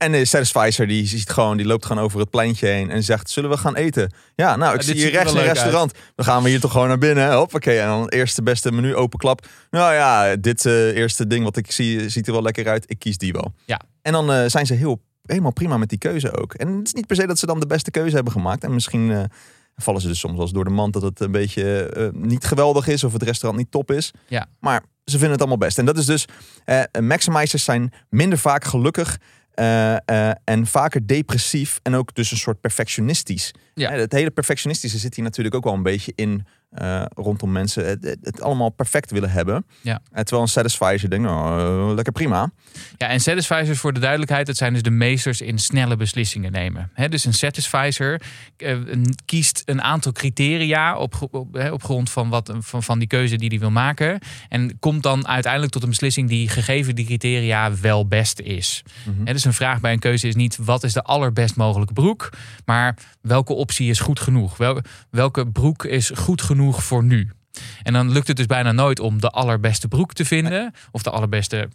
[0.00, 3.30] En de Satisficer die ziet gewoon, die loopt gewoon over het pleintje heen en zegt:
[3.30, 4.12] Zullen we gaan eten?
[4.34, 5.92] Ja, nou, ik Ja, zie hier er rechts een restaurant.
[6.14, 7.34] Dan gaan we hier toch gewoon naar binnen.
[7.34, 7.78] Hoppakee.
[7.78, 9.46] En dan eerste beste menu openklap.
[9.70, 12.84] Nou ja, dit eh, eerste ding wat ik zie, ziet er wel lekker uit.
[12.86, 13.52] Ik kies die wel.
[13.64, 13.80] Ja.
[14.02, 16.54] En dan eh, zijn ze heel, helemaal prima met die keuze ook.
[16.54, 18.64] En het is niet per se dat ze dan de beste keuze hebben gemaakt.
[18.64, 19.22] En misschien eh,
[19.76, 22.86] vallen ze dus soms eens door de mand dat het een beetje eh, niet geweldig
[22.86, 24.10] is of het restaurant niet top is.
[24.28, 24.46] Ja.
[24.60, 25.78] Maar ze vinden het allemaal best.
[25.78, 26.24] En dat is dus,
[26.64, 29.18] eh maximizers zijn minder vaak gelukkig
[29.60, 33.54] eh, eh, en vaker depressief en ook dus een soort perfectionistisch.
[33.74, 33.90] Ja.
[33.90, 38.04] Het hele perfectionistische zit hier natuurlijk ook wel een beetje in eh, rondom mensen het,
[38.04, 39.66] het, het allemaal perfect willen hebben.
[39.80, 40.00] Ja.
[40.12, 42.50] Eh, terwijl een satisfier denkt, nou, eh, lekker prima.
[42.96, 46.90] Ja, en satisficers voor de duidelijkheid, dat zijn dus de meesters in snelle beslissingen nemen.
[46.94, 48.22] Hè, dus een satisficer
[49.24, 53.48] kiest een aantal criteria op, op, op grond van, wat, van, van die keuze die
[53.48, 54.18] hij wil maken.
[54.48, 58.82] En komt dan uiteindelijk tot een beslissing die gegeven die criteria wel best is.
[59.04, 59.26] Mhm.
[59.26, 62.30] Hè, dus een vraag bij een keuze is niet wat is de allerbest mogelijke broek,
[62.64, 64.56] maar welke optie is goed genoeg?
[64.56, 64.80] Wel,
[65.10, 67.30] welke broek is goed genoeg voor nu?
[67.82, 70.74] En dan lukt het dus bijna nooit om de allerbeste broek te vinden.
[70.90, 71.68] Of de allerbeste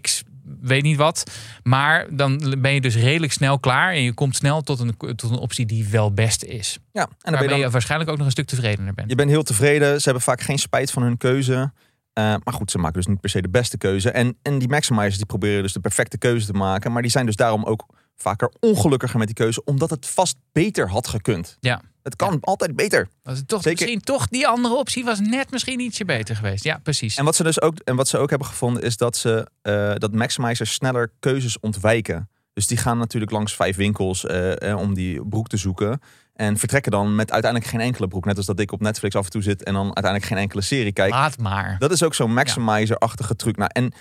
[0.00, 0.22] X,
[0.60, 1.30] weet niet wat.
[1.62, 3.92] Maar dan ben je dus redelijk snel klaar.
[3.92, 6.78] En je komt snel tot een, tot een optie die wel best is.
[6.92, 9.10] Ja, en dan ben Waarmee je, je, dan, waarschijnlijk ook nog een stuk tevredener bent.
[9.10, 9.96] je bent heel tevreden.
[9.96, 11.72] Ze hebben vaak geen spijt van hun keuze.
[12.12, 14.10] Eh, maar goed, ze maken dus niet per se de beste keuze.
[14.10, 16.92] En, en die maximizers die proberen dus de perfecte keuze te maken.
[16.92, 19.64] Maar die zijn dus daarom ook vaker ongelukkiger met die keuze.
[19.64, 21.56] Omdat het vast beter had gekund.
[21.60, 21.82] Ja.
[22.08, 23.08] Het kan altijd beter.
[23.22, 23.86] Was het toch Zeker.
[23.86, 26.64] misschien toch die andere optie was net misschien ietsje beter geweest.
[26.64, 27.16] Ja, precies.
[27.16, 29.92] En wat ze dus ook, en wat ze ook hebben gevonden is dat ze eh,
[29.94, 32.28] dat maximizers sneller keuzes ontwijken.
[32.52, 36.00] Dus die gaan natuurlijk langs vijf winkels eh, eh, om die broek te zoeken.
[36.34, 38.24] En vertrekken dan met uiteindelijk geen enkele broek.
[38.24, 40.62] Net als dat ik op Netflix af en toe zit en dan uiteindelijk geen enkele
[40.62, 41.10] serie kijk.
[41.10, 41.76] Laat maar.
[41.78, 43.56] Dat is ook zo'n maximizer-achtige truc.
[43.56, 43.92] Nou, en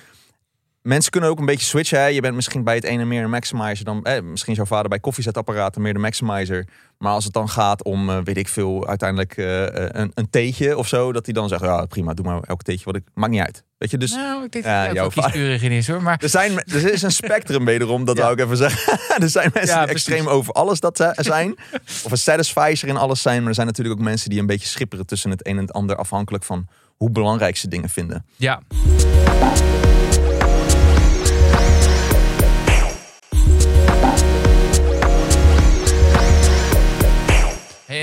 [0.88, 2.00] mensen kunnen ook een beetje switchen.
[2.00, 2.06] Hè?
[2.06, 4.04] Je bent misschien bij het ene meer een maximizer dan...
[4.04, 6.68] Eh, misschien is jouw vader bij koffiezetapparaten meer de maximizer.
[6.98, 10.30] Maar als het dan gaat om, eh, weet ik veel, uiteindelijk eh, eh, een, een
[10.30, 11.12] theetje of zo...
[11.12, 13.04] dat hij dan zegt, ja prima, doe maar elk theetje wat ik...
[13.14, 13.64] Maakt niet uit.
[13.78, 14.12] Weet je, dus...
[14.12, 16.02] nou, ik denk dat jouw kieskeurig in is hoor.
[16.04, 18.22] Maar Er, zijn, er is een spectrum wederom, dat Ja.
[18.22, 19.00] wou ik even zeggen.
[19.24, 20.08] er zijn mensen Ja, die precies.
[20.08, 21.56] extreem over alles dat zijn.
[22.04, 23.40] of een satisfizer in alles zijn.
[23.40, 25.74] Maar er zijn natuurlijk ook mensen die een beetje schipperen tussen het een en het
[25.74, 25.96] ander.
[25.96, 28.26] Afhankelijk van hoe belangrijk ze dingen vinden.
[28.36, 28.62] ja,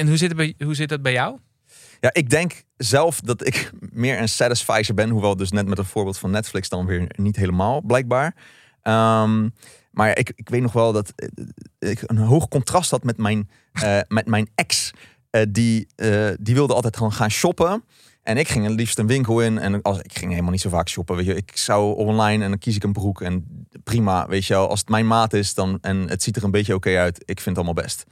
[0.04, 1.38] en hoe zit, het bij, hoe zit dat bij jou?
[2.00, 3.70] Ja, ik denk zelf dat ik
[4.04, 5.10] meer een satisfizer ben.
[5.10, 8.34] Hoewel dus net met een voorbeeld van Netflix dan weer niet helemaal, blijkbaar.
[8.82, 9.48] Ehm,
[9.90, 11.12] maar ik, ik weet nog wel dat
[11.78, 14.92] eh, ik een hoog contrast had met mijn, eh, met mijn ex.
[15.30, 17.84] Eh, die, eh, die wilde altijd gewoon gaan shoppen.
[18.22, 19.58] En ik ging het liefst een winkel in.
[19.58, 21.16] En als, ik ging helemaal niet zo vaak shoppen.
[21.16, 21.34] Weet je.
[21.34, 23.20] Ik zou online en dan kies ik een broek.
[23.20, 24.68] En prima, weet je wel.
[24.68, 27.18] Als het mijn maat is dan, en het ziet er een beetje oké uit.
[27.18, 28.06] Ik vind het allemaal best.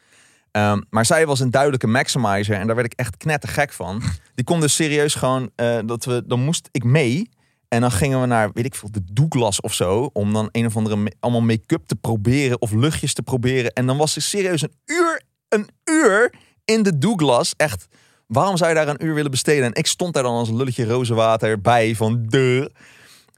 [0.53, 2.57] Ehm, maar zij was een duidelijke maximizer.
[2.57, 4.03] En daar werd ik echt knettergek van.
[4.35, 5.51] Die kon dus serieus gewoon...
[5.57, 7.31] eh, dat we, dan moest ik mee.
[7.69, 10.11] En dan gingen we naar, weet ik veel, de Douglas of zo.
[10.13, 12.61] Om dan een of andere ma- allemaal make-up te proberen.
[12.61, 13.73] Of luchtjes te proberen.
[13.73, 16.35] En dan was ik serieus een uur, een uur
[16.65, 17.55] in de Douglas.
[17.57, 17.87] Echt,
[18.27, 19.65] waarom zou je daar een uur willen besteden?
[19.65, 22.73] En ik stond daar dan als lulletje rozenwater bij van de.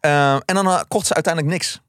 [0.00, 1.80] Ehm, en dan eh, kocht ze uiteindelijk niks.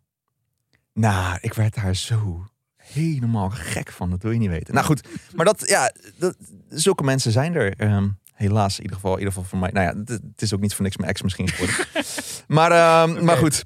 [0.93, 2.45] Nou, ik werd daar zo
[2.93, 4.09] helemaal gek van.
[4.09, 4.73] Dat wil je niet weten.
[4.73, 6.35] Nou goed, maar dat, ja, dat,
[6.69, 7.73] zulke mensen zijn er.
[7.77, 9.69] ehm, helaas, in ieder geval, in ieder geval voor mij.
[9.71, 11.75] Nou ja, het, het is ook niet voor niks mijn ex misschien geworden.
[12.57, 13.63] maar, ehm, maar goed,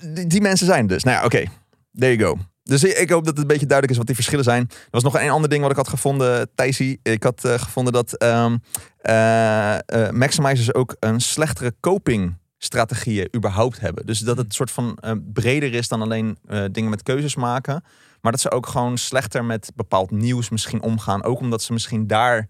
[0.00, 1.02] die, die mensen zijn dus.
[1.02, 1.44] Nou ja, oké,
[1.92, 2.38] there you go.
[2.70, 4.66] Dus ik hoop dat het een beetje duidelijk is wat die verschillen zijn.
[4.70, 7.00] Er was nog een ander ding wat ik had gevonden, Thijsie.
[7.02, 8.56] Ik had eh, gevonden dat ehm
[9.00, 14.06] eh, eh, maximizers ook een slechtere coping strategieën überhaupt hebben.
[14.06, 14.98] Dus dat het een soort van
[15.32, 16.38] breder is dan alleen
[16.72, 17.84] dingen met keuzes maken.
[18.20, 21.22] Maar dat ze ook gewoon slechter met bepaald nieuws misschien omgaan.
[21.22, 22.48] Ook omdat ze misschien daar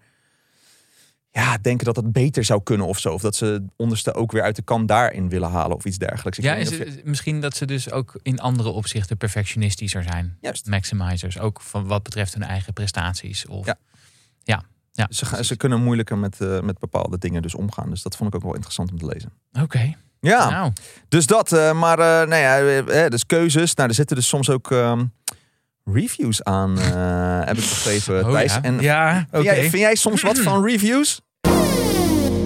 [1.32, 3.12] ja, denken dat het beter zou kunnen of zo.
[3.12, 5.98] Of dat ze het onderste ook weer uit de kan daarin willen halen of iets
[5.98, 6.38] dergelijks.
[6.38, 10.36] Ik Ja, is je- misschien dat ze dus ook in andere opzichten perfectionistischer zijn.
[10.40, 10.66] Juist.
[10.66, 13.46] Maximizers, ook van wat betreft hun eigen prestaties.
[13.46, 13.76] Of, Ja.
[14.42, 17.90] ja, ja, Ze, ze kunnen moeilijker met, eh, met bepaalde dingen dus omgaan.
[17.90, 19.32] Dus dat vond ik ook wel interessant om te lezen.
[19.52, 20.72] Oké, Ja, nou,
[21.08, 21.52] dus dat.
[21.52, 22.34] eh, maar eh nou
[22.82, 23.74] ja, dus keuzes.
[23.74, 25.04] Nou, er zitten dus soms ook ehm,
[25.92, 28.52] reviews aan, eh, heb ik begrepen, oh, Thijs.
[28.52, 28.62] ja.
[28.62, 29.42] En ja, oké.
[29.42, 31.20] vind, jij, vind jij soms wat van reviews?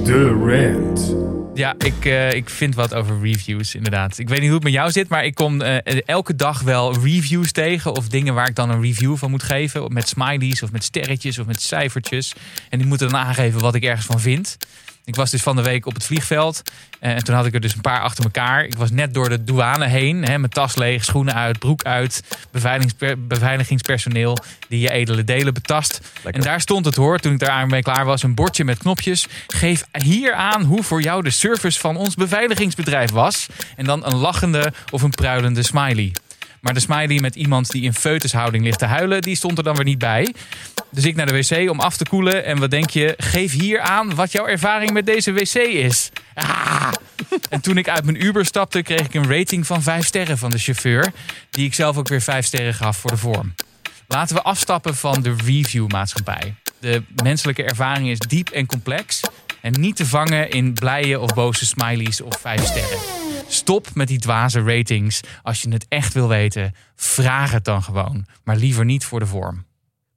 [0.05, 1.15] De rant.
[1.55, 4.19] Ja, ik, eh, ik vind wat over reviews, inderdaad.
[4.19, 6.95] Ik weet niet hoe het met jou zit, maar ik kom eh, elke dag wel
[6.95, 7.97] reviews tegen.
[7.97, 9.93] Of dingen waar ik dan een review van moet geven.
[9.93, 12.35] Met smileys of met sterretjes of met cijfertjes.
[12.69, 14.57] En die moeten dan aangeven wat ik ergens van vind.
[15.05, 16.63] Ik was dus van de week op het vliegveld.
[17.01, 18.65] eh, En toen had ik er dus een paar achter elkaar.
[18.65, 20.25] Ik was net door de douane heen.
[20.25, 22.23] Hè, mijn tas leeg, schoenen uit, broek uit.
[22.51, 24.37] beveiligingsper- beveiligingspersoneel
[24.69, 26.01] die je edele delen betast.
[26.15, 26.35] Lekker.
[26.35, 29.27] En daar stond het hoor, toen ik daar mee klaar was, een bordje met knopjes.
[29.47, 33.47] Geef hier aan hoe voor jou de service van ons beveiligingsbedrijf was.
[33.77, 36.13] En dan een lachende of een pruilende smiley.
[36.65, 39.75] Maar de smiley met iemand die in foetushouding ligt te huilen, die stond er dan
[39.75, 40.35] weer niet bij.
[40.91, 42.45] Dus ik naar de wc om af te koelen.
[42.45, 43.15] En wat denk je?
[43.17, 46.11] Geef hier aan wat jouw ervaring met deze wc is.
[46.35, 46.93] Ah!
[47.49, 50.51] En toen ik uit mijn Uber stapte, kreeg ik een rating van 5 sterren van
[50.51, 51.13] de chauffeur.
[51.51, 53.55] Die ik zelf ook weer 5 sterren gaf voor de vorm.
[54.09, 56.55] Laten we afstappen van de reviewmaatschappij.
[56.81, 59.21] De menselijke ervaring is diep en complex.
[59.61, 63.24] En niet te vangen in blije of boze smileys of 5 sterren.
[63.49, 65.21] Stop met die dwaze ratings.
[65.43, 68.27] Als je het echt wil weten, vraag het dan gewoon.
[68.45, 69.65] Maar liever niet voor de vorm.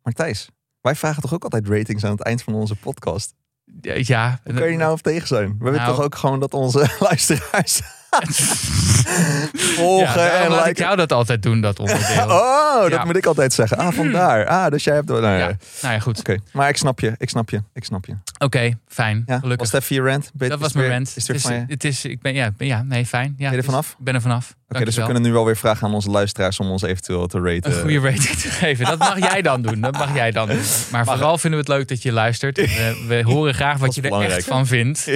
[0.04, 0.50] Maar Thijs,
[0.82, 3.34] wij vragen toch ook altijd ratings aan het eind van onze podcast?
[3.82, 5.48] Ja, Hoe kan je nou op tegen zijn?
[5.58, 5.96] We willen Nou.
[5.96, 7.82] toch ook gewoon dat onze luisteraars
[9.76, 12.26] volgen Ja, en laat ik jou dat altijd doen, dat onderdeel.
[12.78, 13.06] Oh, dat Ja.
[13.06, 13.78] moet ik altijd zeggen.
[13.78, 14.46] Ah, vandaar.
[14.48, 15.08] Ah, dus jij hebt...
[15.08, 15.44] Nou, ja.
[15.46, 16.22] Oké, Nou ja, goed.
[16.54, 17.14] maar ik snap je.
[17.18, 17.62] Ik snap je.
[17.74, 18.14] Ik snap je.
[18.38, 19.24] Oké, fijn.
[19.26, 19.72] Ja, Gelukkig.
[19.72, 20.32] was even je rant?
[20.34, 21.12] Ben- dat was mijn rant.
[21.16, 23.34] Is het is, het is, ik ben, ja, ja, nee, fijn.
[23.38, 23.90] Ja, je er vanaf?
[23.90, 24.56] Ik ben er vanaf.
[24.70, 27.40] Oké, dus we kunnen nu wel weer vragen aan onze luisteraars om ons eventueel te
[27.42, 27.72] raten.
[27.74, 28.86] een goede rating te geven.
[28.86, 29.82] Dat mag jij dan doen.
[29.82, 30.60] Dat mag jij dan doen.
[30.92, 32.58] Maar vooral vinden we het leuk dat je luistert.
[32.58, 34.38] We, we horen graag wat je er belangrijk.
[34.40, 35.08] echt van vindt.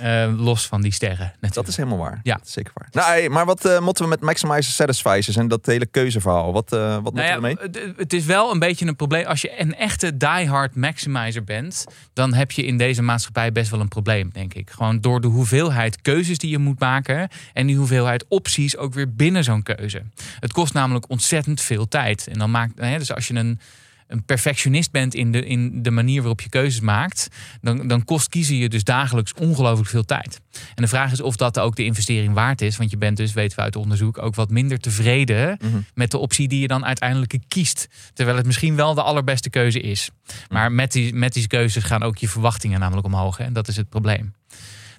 [0.00, 1.18] Eh, los van die sterren.
[1.18, 1.54] Natuurlijk.
[1.54, 2.20] Dat is helemaal waar.
[2.22, 2.34] Ja.
[2.36, 2.88] Dat is zeker waar.
[2.90, 6.52] Nou, hey, maar wat eh moeten we met Maximizer Satisfiers en dat hele keuzeverhaal?
[6.52, 7.92] Wat, eh wat Nou moeten ja, we ermee?
[7.96, 9.24] het- is wel een beetje een probleem.
[9.26, 13.80] Als je een echte diehard maximizer bent, dan heb je in deze maatschappij best wel
[13.80, 14.70] een probleem, denk ik.
[14.70, 19.14] Gewoon door de hoeveelheid keuzes die je moet maken en die hoeveelheid opties ook weer
[19.14, 20.02] binnen zo'n keuze.
[20.40, 22.26] Het kost namelijk ontzettend veel tijd.
[22.26, 23.60] En dan maakt, hè, dus als je een
[24.12, 27.28] een perfectionist bent in de, in de manier waarop je keuzes maakt,
[27.60, 30.40] dan, dan kost kiezen je dus dagelijks ongelooflijk veel tijd.
[30.74, 32.76] En de vraag is of dat ook de investering waard is.
[32.76, 35.80] Want je bent dus, weten we uit onderzoek, ook wat minder tevreden Mhm.
[35.94, 37.88] met de optie die je dan uiteindelijk kiest.
[38.14, 40.10] Terwijl het misschien wel de allerbeste keuze is.
[40.48, 43.36] Maar met die, met die keuzes gaan ook je verwachtingen namelijk omhoog.
[43.36, 43.44] Hè?
[43.44, 44.32] En dat is het probleem.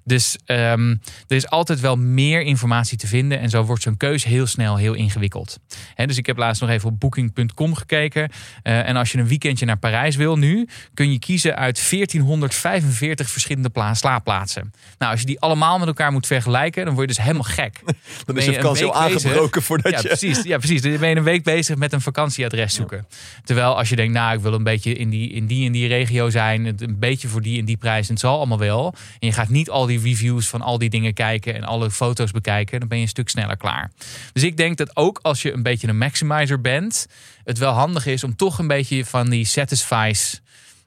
[0.06, 0.90] Dus ehm,
[1.28, 3.40] er is altijd wel meer informatie te vinden.
[3.40, 5.58] En zo wordt zo'n keuze heel snel heel ingewikkeld.
[5.96, 8.30] Dus ik heb laatst nog even op booking.com gekeken.
[8.64, 13.30] Eh, en als je een weekendje naar Parijs wil nu, kun je kiezen uit 1445
[13.30, 14.74] verschillende pla- slaapplaatsen.
[14.98, 17.82] Nou, als je die allemaal met elkaar moet vergelijken, dan word je dus helemaal gek.
[18.26, 19.30] Dan is je een vakantie al week bezig?
[19.30, 20.08] aangebroken voordat Ja, je...
[20.08, 20.42] precies.
[20.44, 20.82] Ja, precies.
[20.82, 23.08] Dan ben je een week bezig met een vakantieadres zoeken.
[23.44, 25.88] Terwijl als je denkt, nou, ik wil een beetje in die, in die en die
[25.88, 26.66] regio zijn.
[26.66, 28.06] het Een beetje voor die en die prijs.
[28.08, 28.94] En het zal allemaal wel.
[29.20, 31.56] En je gaat niet al die reviews van al die dingen kijken.
[31.56, 32.80] En alle foto's bekijken.
[32.80, 33.92] Dan ben je een stuk sneller klaar.
[34.34, 37.08] Dus ik denk dat ook als je een beetje een maximizer bent.
[37.44, 40.42] Het wel handig is om toch een beetje van die satisfies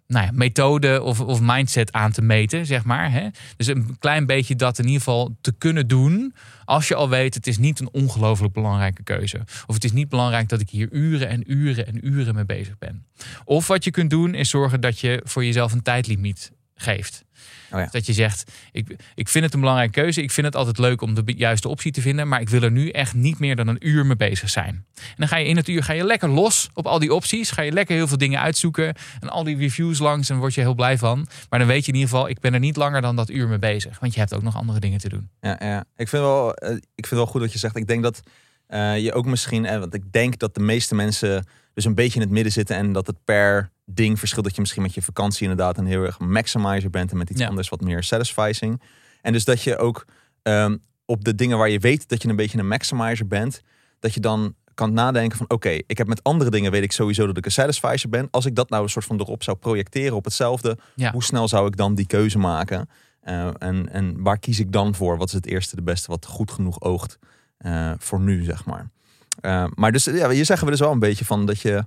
[0.06, 3.12] nou ja, methode of, of mindset aan te meten, zeg maar.
[3.12, 3.28] Hè?
[3.56, 6.34] Dus een klein beetje dat in ieder geval te kunnen doen.
[6.64, 9.40] Als je al weet, het is niet een ongelooflijk belangrijke keuze.
[9.66, 12.78] Of het is niet belangrijk dat ik hier uren en uren en uren mee bezig
[12.78, 13.06] ben.
[13.44, 17.24] Of wat je kunt doen, is zorgen dat je voor jezelf een tijdlimiet geeft.
[17.72, 17.88] Oh ja.
[17.90, 20.22] Dat je zegt, ik, ik vind het een belangrijke keuze.
[20.22, 22.28] Ik vind het altijd leuk om de juiste optie te vinden.
[22.28, 24.84] Maar ik wil er nu echt niet meer dan een uur mee bezig zijn.
[24.94, 27.50] En dan ga je in het uur ga je lekker los op al die opties.
[27.50, 28.94] Ga je lekker heel veel dingen uitzoeken.
[29.20, 30.30] En al die reviews langs.
[30.30, 31.26] En word je heel blij van.
[31.50, 33.48] Maar dan weet je in ieder geval, ik ben er niet langer dan dat uur
[33.48, 33.98] mee bezig.
[34.00, 35.28] Want je hebt ook nog andere dingen te doen.
[35.40, 35.84] Ja, ja.
[35.96, 37.76] Ik, vind wel, eh, ik vind wel goed wat je zegt.
[37.76, 38.22] Ik denk dat
[38.66, 42.14] eh, je ook misschien, eh, want ik denk dat de meeste mensen dus een beetje
[42.14, 44.44] in het midden zitten en dat het per ding verschilt.
[44.44, 47.40] Dat je misschien met je vakantie inderdaad een heel erg maximizer bent en met iets
[47.40, 47.48] Ja.
[47.48, 48.80] anders wat meer satisfying.
[49.22, 50.04] En dus dat je ook
[50.42, 53.60] ehm, op de dingen waar je weet dat je een beetje een maximizer bent,
[54.00, 57.26] dat je dan kan nadenken van oké, ik heb met andere dingen weet ik sowieso
[57.26, 58.28] dat ik een satisfier ben.
[58.30, 61.12] Als ik dat nou een soort van erop zou projecteren op hetzelfde, Ja.
[61.12, 62.88] hoe snel zou ik dan die keuze maken?
[63.20, 65.18] Eh, en, en waar kies ik dan voor?
[65.18, 67.18] Wat is het eerste, de beste, wat goed genoeg oogt
[67.56, 68.90] eh, voor nu, zeg maar.
[69.40, 71.84] Eh, maar dus, ja, hier zeggen we dus wel een beetje van dat je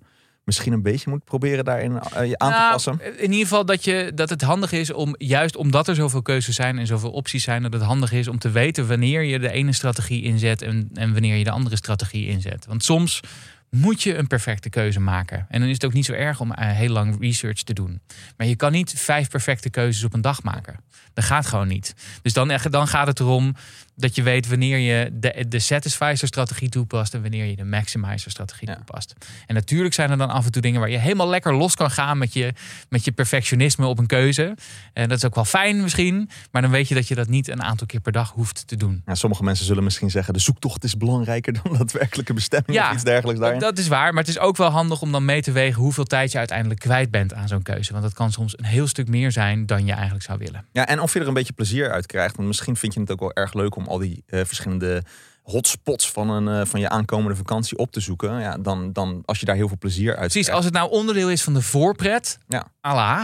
[0.50, 3.00] misschien een beetje moet proberen daarin eh, je aan te Nou, passen.
[3.18, 6.56] In ieder geval dat, je, dat het handig is om, juist omdat er zoveel keuzes
[6.56, 9.52] zijn en zoveel opties zijn, dat het handig is om te weten wanneer je de
[9.52, 12.66] ene strategie inzet en, en wanneer je de andere strategie inzet.
[12.66, 13.22] Want soms
[13.70, 15.46] moet je een perfecte keuze maken.
[15.50, 18.02] En dan is het ook niet zo erg om eh, heel lang research te doen.
[18.38, 20.80] Maar je kan niet vijf perfecte keuzes op een dag maken.
[21.14, 21.96] Dat gaat gewoon niet.
[22.22, 23.56] Dus dan, dan gaat het erom
[24.00, 28.76] dat je weet wanneer je de, de satisfizer-strategie toepast en wanneer je de maximizer-strategie Ja.
[28.76, 29.16] toepast.
[29.48, 31.92] En natuurlijk zijn er dan af en toe dingen waar je helemaal lekker los kan
[31.92, 32.54] gaan met je,
[32.90, 34.56] met je perfectionisme op een keuze.
[34.94, 37.48] En dat is ook wel fijn misschien, maar dan weet je dat je dat niet
[37.48, 39.02] een aantal keer per dag hoeft te doen.
[39.06, 42.94] Ja, sommige mensen zullen misschien zeggen de zoektocht is belangrijker dan daadwerkelijke bestemming Ja, of
[42.94, 43.60] iets dergelijks daarin.
[43.60, 46.04] Dat is waar, maar het is ook wel handig om dan mee te wegen hoeveel
[46.06, 47.92] tijd je uiteindelijk kwijt bent aan zo'n keuze.
[47.92, 50.66] Want dat kan soms een heel stuk meer zijn dan je eigenlijk zou willen.
[50.72, 52.36] Ja, en of je er een beetje plezier uit krijgt.
[52.36, 55.04] Want misschien vind je het ook wel erg leuk om al die eh, verschillende
[55.44, 58.40] hotspots van, een, eh, van je aankomende vakantie op te zoeken.
[58.40, 61.30] Ja, dan, dan als je daar heel veel plezier uit Precies, als het nou onderdeel
[61.30, 62.68] is van de voorpret, Ja.
[62.82, 63.24] Allah.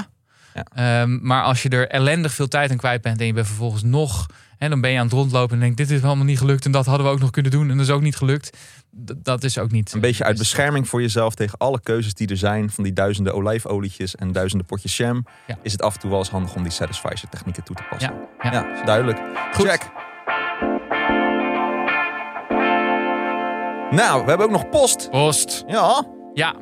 [0.53, 0.65] Ja.
[1.01, 3.83] Ehm, maar als je er ellendig veel tijd aan kwijt bent en je bent vervolgens
[3.83, 4.25] nog...
[4.57, 6.71] En dan ben je aan het rondlopen en denk dit is helemaal niet gelukt en
[6.71, 8.57] dat hadden we ook nog kunnen doen en dat is ook niet gelukt.
[9.05, 9.93] D- dat is ook niet...
[9.93, 12.69] Een beetje uit Dus- bescherming voor jezelf tegen alle keuzes die er zijn.
[12.71, 15.25] Van die duizenden olijfolietjes en duizenden potjes jam.
[15.47, 15.57] Ja.
[15.61, 18.13] Is het af en toe wel eens handig om die satisfier technieken toe te passen.
[18.41, 18.67] Ja, ja.
[18.75, 19.19] Ja, duidelijk.
[19.53, 19.67] Goed.
[19.67, 20.04] Check.
[23.91, 25.09] Nou, we hebben ook nog post.
[25.09, 25.63] Post.
[25.67, 26.55] Ja, Ja.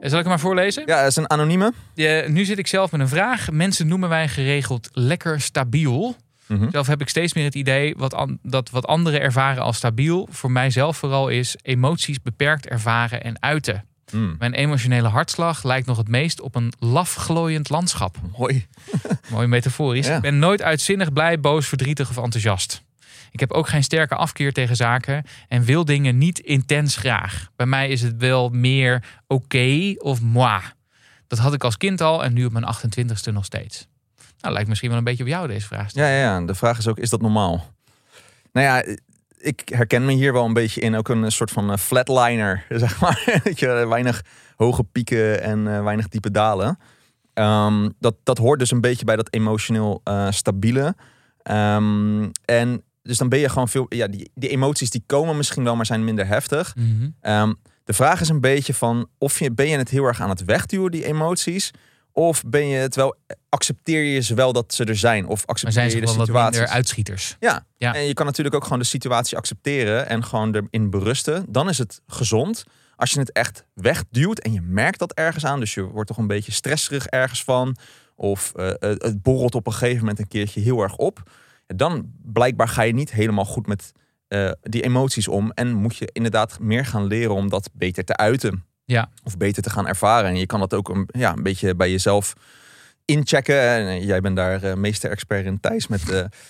[0.00, 0.82] Zal ik hem maar voorlezen?
[0.86, 1.72] ja dat is een anonieme.
[1.94, 3.50] Eh, nu zit ik zelf met een vraag.
[3.50, 6.16] Mensen noemen wij geregeld lekker stabiel.
[6.46, 6.70] Mhm.
[6.70, 10.28] Zelf heb ik steeds meer het idee wat an- dat wat anderen ervaren als stabiel,
[10.30, 13.84] voor mijzelf vooral is emoties beperkt ervaren en uiten.
[14.12, 18.16] Mm, Mijn emotionele hartslag lijkt nog het meest op een lafglooiend landschap.
[18.38, 18.66] Mooi.
[19.30, 20.06] Mooi metaforisch.
[20.10, 20.16] Ja.
[20.16, 22.82] Ik ben nooit uitzinnig blij, boos, verdrietig of enthousiast.
[23.36, 27.50] Ik heb ook geen sterke afkeer tegen zaken en wil dingen niet intens graag.
[27.56, 30.60] Bij mij is het wel meer oké of moi.
[31.26, 33.88] Dat had ik als kind al en nu op mijn 28ste nog steeds.
[34.40, 35.92] Nou, lijkt misschien wel een beetje op jou deze vraag.
[35.92, 36.40] Ja, ja, ja.
[36.40, 37.72] De vraag is ook, is dat normaal?
[38.52, 38.96] Nou ja,
[39.38, 40.96] ik herken me hier wel een beetje in.
[40.96, 43.40] Ook een soort van eh, flatliner, zeg maar.
[43.44, 44.22] Dat je weinig
[44.56, 46.78] hoge pieken en eh, weinig diepe dalen.
[47.34, 50.94] Ehm, dat, dat hoort dus een beetje bij dat emotioneel eh, stabiele.
[51.42, 53.86] Ehm, en dus dan ben je gewoon veel...
[53.88, 56.74] Ja, die, die emoties die komen misschien wel, maar zijn minder heftig.
[56.76, 57.08] Mhm.
[57.20, 57.52] Ehm,
[57.84, 59.08] de vraag is een beetje van...
[59.18, 61.70] Of je, ben je het heel erg aan het wegduwen, die emoties...
[62.12, 63.16] Of ben je het wel,
[63.48, 65.26] accepteer je ze wel dat ze er zijn?
[65.26, 66.62] Of Maar accepteer zijn je de situatie?
[66.62, 67.36] uitschieters?
[67.40, 67.66] Ja.
[67.78, 67.94] Ja.
[67.94, 71.44] en je kan natuurlijk ook gewoon de situatie accepteren en gewoon erin berusten.
[71.48, 72.64] Dan is het gezond.
[72.96, 76.18] Als je het echt wegduwt en je merkt dat ergens aan, dus je wordt toch
[76.18, 77.76] een beetje stresserig ergens van,
[78.14, 81.30] of eh, het het borrelt op een gegeven moment een keertje heel erg op,
[81.66, 83.92] dan blijkbaar ga je niet helemaal goed met
[84.28, 88.16] eh, die emoties om en moet je inderdaad meer gaan leren om dat beter te
[88.16, 88.64] uiten.
[88.84, 89.08] Ja.
[89.24, 90.30] Of beter te gaan ervaren.
[90.30, 92.32] En je kan dat ook een, ja, een beetje bij jezelf
[93.04, 93.60] inchecken.
[93.60, 96.08] En eh, jij bent daar eh, meester-expert in, Thijs, met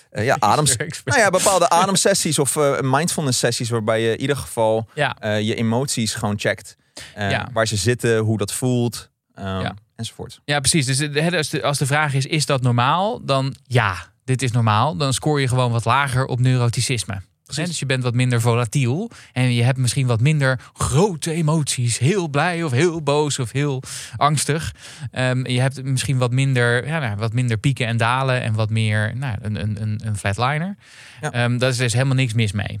[0.09, 0.75] eh, ja, adems,
[1.05, 5.15] nou ja, bepaalde ademsessies of eh, mindfulness sessies waarbij je in ieder geval Ja.
[5.37, 6.75] je emoties gewoon checkt.
[7.15, 7.49] Ja.
[7.53, 9.73] Waar ze zitten, hoe dat voelt ehm, Ja.
[9.95, 10.41] enzovoort.
[10.45, 10.85] Ja, precies.
[10.85, 13.25] Dus als de, als de vraag is, is dat normaal?
[13.25, 13.95] Dan ja,
[14.27, 14.97] dit is normaal.
[14.97, 17.21] Dan scoor je gewoon wat lager op neuroticisme.
[17.55, 19.11] Dus je bent wat minder volatiel.
[19.33, 21.97] En je hebt misschien wat minder grote emoties.
[21.97, 23.83] Heel blij of heel boos of heel
[24.17, 24.75] angstig.
[25.11, 28.41] Ehm, je hebt misschien wat minder, ja, nou, wat minder pieken en dalen.
[28.41, 30.77] En wat meer nou, een, een, een, een flatliner.
[31.21, 31.31] Ja.
[31.31, 32.79] Ehm, daar is dus helemaal niks mis mee.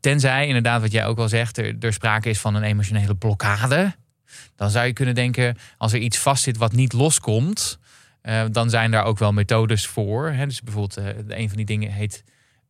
[0.00, 3.94] Tenzij inderdaad, wat jij ook al zegt, er, er sprake is van een emotionele blokkade.
[4.56, 7.78] Dan zou je kunnen denken, als er iets vastzit wat niet loskomt,
[8.24, 10.30] eh, dan zijn daar ook wel methodes voor.
[10.30, 10.46] Hè?
[10.46, 12.24] Dus bijvoorbeeld, eh, een van die dingen heet,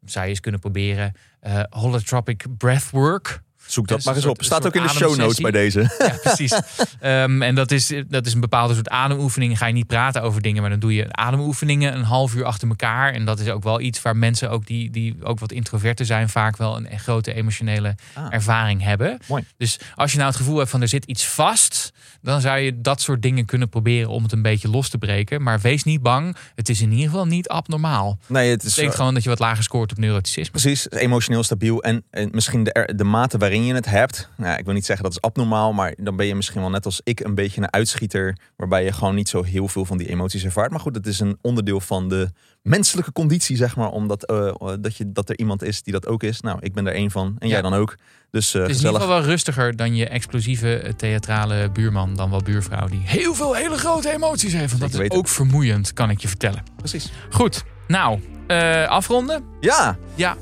[0.04, 3.42] zou je eens kunnen proberen, eh holotropic breathwork.
[3.66, 4.42] Zoek dat maar een eens op.
[4.42, 5.80] Staat ook in de show notes bij deze.
[5.98, 6.60] Ja, precies.
[7.00, 9.58] Ehm, en dat is, dat is een bepaalde soort ademoefening.
[9.58, 12.68] Ga je niet praten over dingen, maar dan doe je ademoefeningen een half uur achter
[12.68, 13.12] elkaar.
[13.12, 16.28] En dat is ook wel iets waar mensen ook die, die ook wat introverter zijn,
[16.28, 18.26] vaak wel een grote emotionele Ah.
[18.30, 19.18] ervaring hebben.
[19.28, 19.44] Mooi.
[19.56, 22.80] Dus als je nou het gevoel hebt van er zit iets vast, dan zou je
[22.80, 25.42] dat soort dingen kunnen proberen om het een beetje los te breken.
[25.42, 26.36] Maar wees niet bang.
[26.54, 28.18] Het is in ieder geval niet abnormaal.
[28.26, 30.50] Nee, het Het is betekent eh, gewoon dat je wat lager scoort op neuroticisme.
[30.50, 31.82] precies emotioneel stabiel.
[31.82, 34.28] En, en misschien de, de mate waarin je het hebt.
[34.36, 36.84] Nou, ik wil niet zeggen dat is abnormaal, maar dan ben je misschien wel net
[36.84, 38.36] als ik een beetje een uitschieter.
[38.56, 40.70] Waarbij je gewoon niet zo heel veel van die emoties ervaart.
[40.70, 42.30] Maar goed, het is een onderdeel van de
[42.62, 43.88] menselijke conditie, zeg maar.
[43.90, 46.40] Omdat eh, dat, je, dat er iemand is die dat ook is.
[46.40, 47.36] Nou, ik ben er één van.
[47.38, 47.52] En Ja.
[47.52, 47.96] jij dan ook.
[48.30, 48.92] Dus eh Het is in gezellig.
[48.92, 53.34] ieder geval wel rustiger dan je explosieve eh, theatrale buurman, dan wel buurvrouw die heel
[53.34, 54.78] veel hele grote emoties heeft.
[54.78, 56.62] Want dat is ook vermoeiend, kan ik je vertellen.
[56.76, 57.12] Precies.
[57.30, 59.44] Goed, nou, eh, afronden?
[59.60, 60.36] Ja, Ja.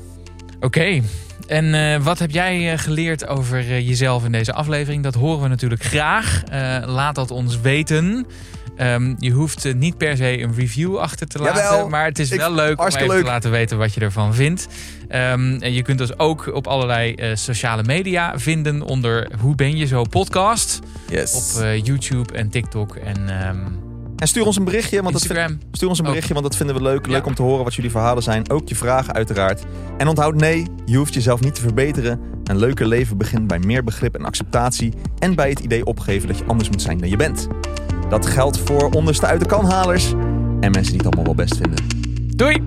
[0.59, 1.01] Oké.
[1.47, 5.03] En eh, wat heb jij eh, geleerd over eh, jezelf in deze aflevering?
[5.03, 6.41] Dat horen we natuurlijk graag.
[6.85, 8.25] Laat dat ons weten.
[8.77, 11.63] Ehm, je hoeft niet per se een review achter te laten.
[11.63, 11.89] Jawel.
[11.89, 14.67] maar het is Ik- wel leuk om even te laten weten wat je ervan vindt.
[15.07, 19.85] Ehm, en je kunt ons ook op allerlei sociale media vinden onder Hoe ben je
[19.85, 20.79] zo podcast.
[21.09, 21.55] yes.
[21.57, 23.57] Op YouTube en TikTok en ehm,
[24.15, 25.57] en stuur ons een berichtje, want dat vind-.
[25.71, 27.05] Stuur ons een berichtje, want dat vinden we leuk.
[27.05, 27.11] Ja.
[27.11, 28.49] Leuk om te horen wat jullie verhalen zijn.
[28.49, 29.63] Ook je vragen uiteraard.
[29.97, 32.19] En onthoud, nee, je hoeft jezelf niet te verbeteren.
[32.43, 34.93] Een leuker leven begint bij meer begrip en acceptatie.
[35.19, 37.47] En bij het idee opgeven dat je anders moet zijn dan je bent.
[38.09, 40.11] Dat geldt voor onderste uit de kanhalers.
[40.59, 41.85] En mensen die het allemaal wel best vinden.
[42.35, 42.63] Doei!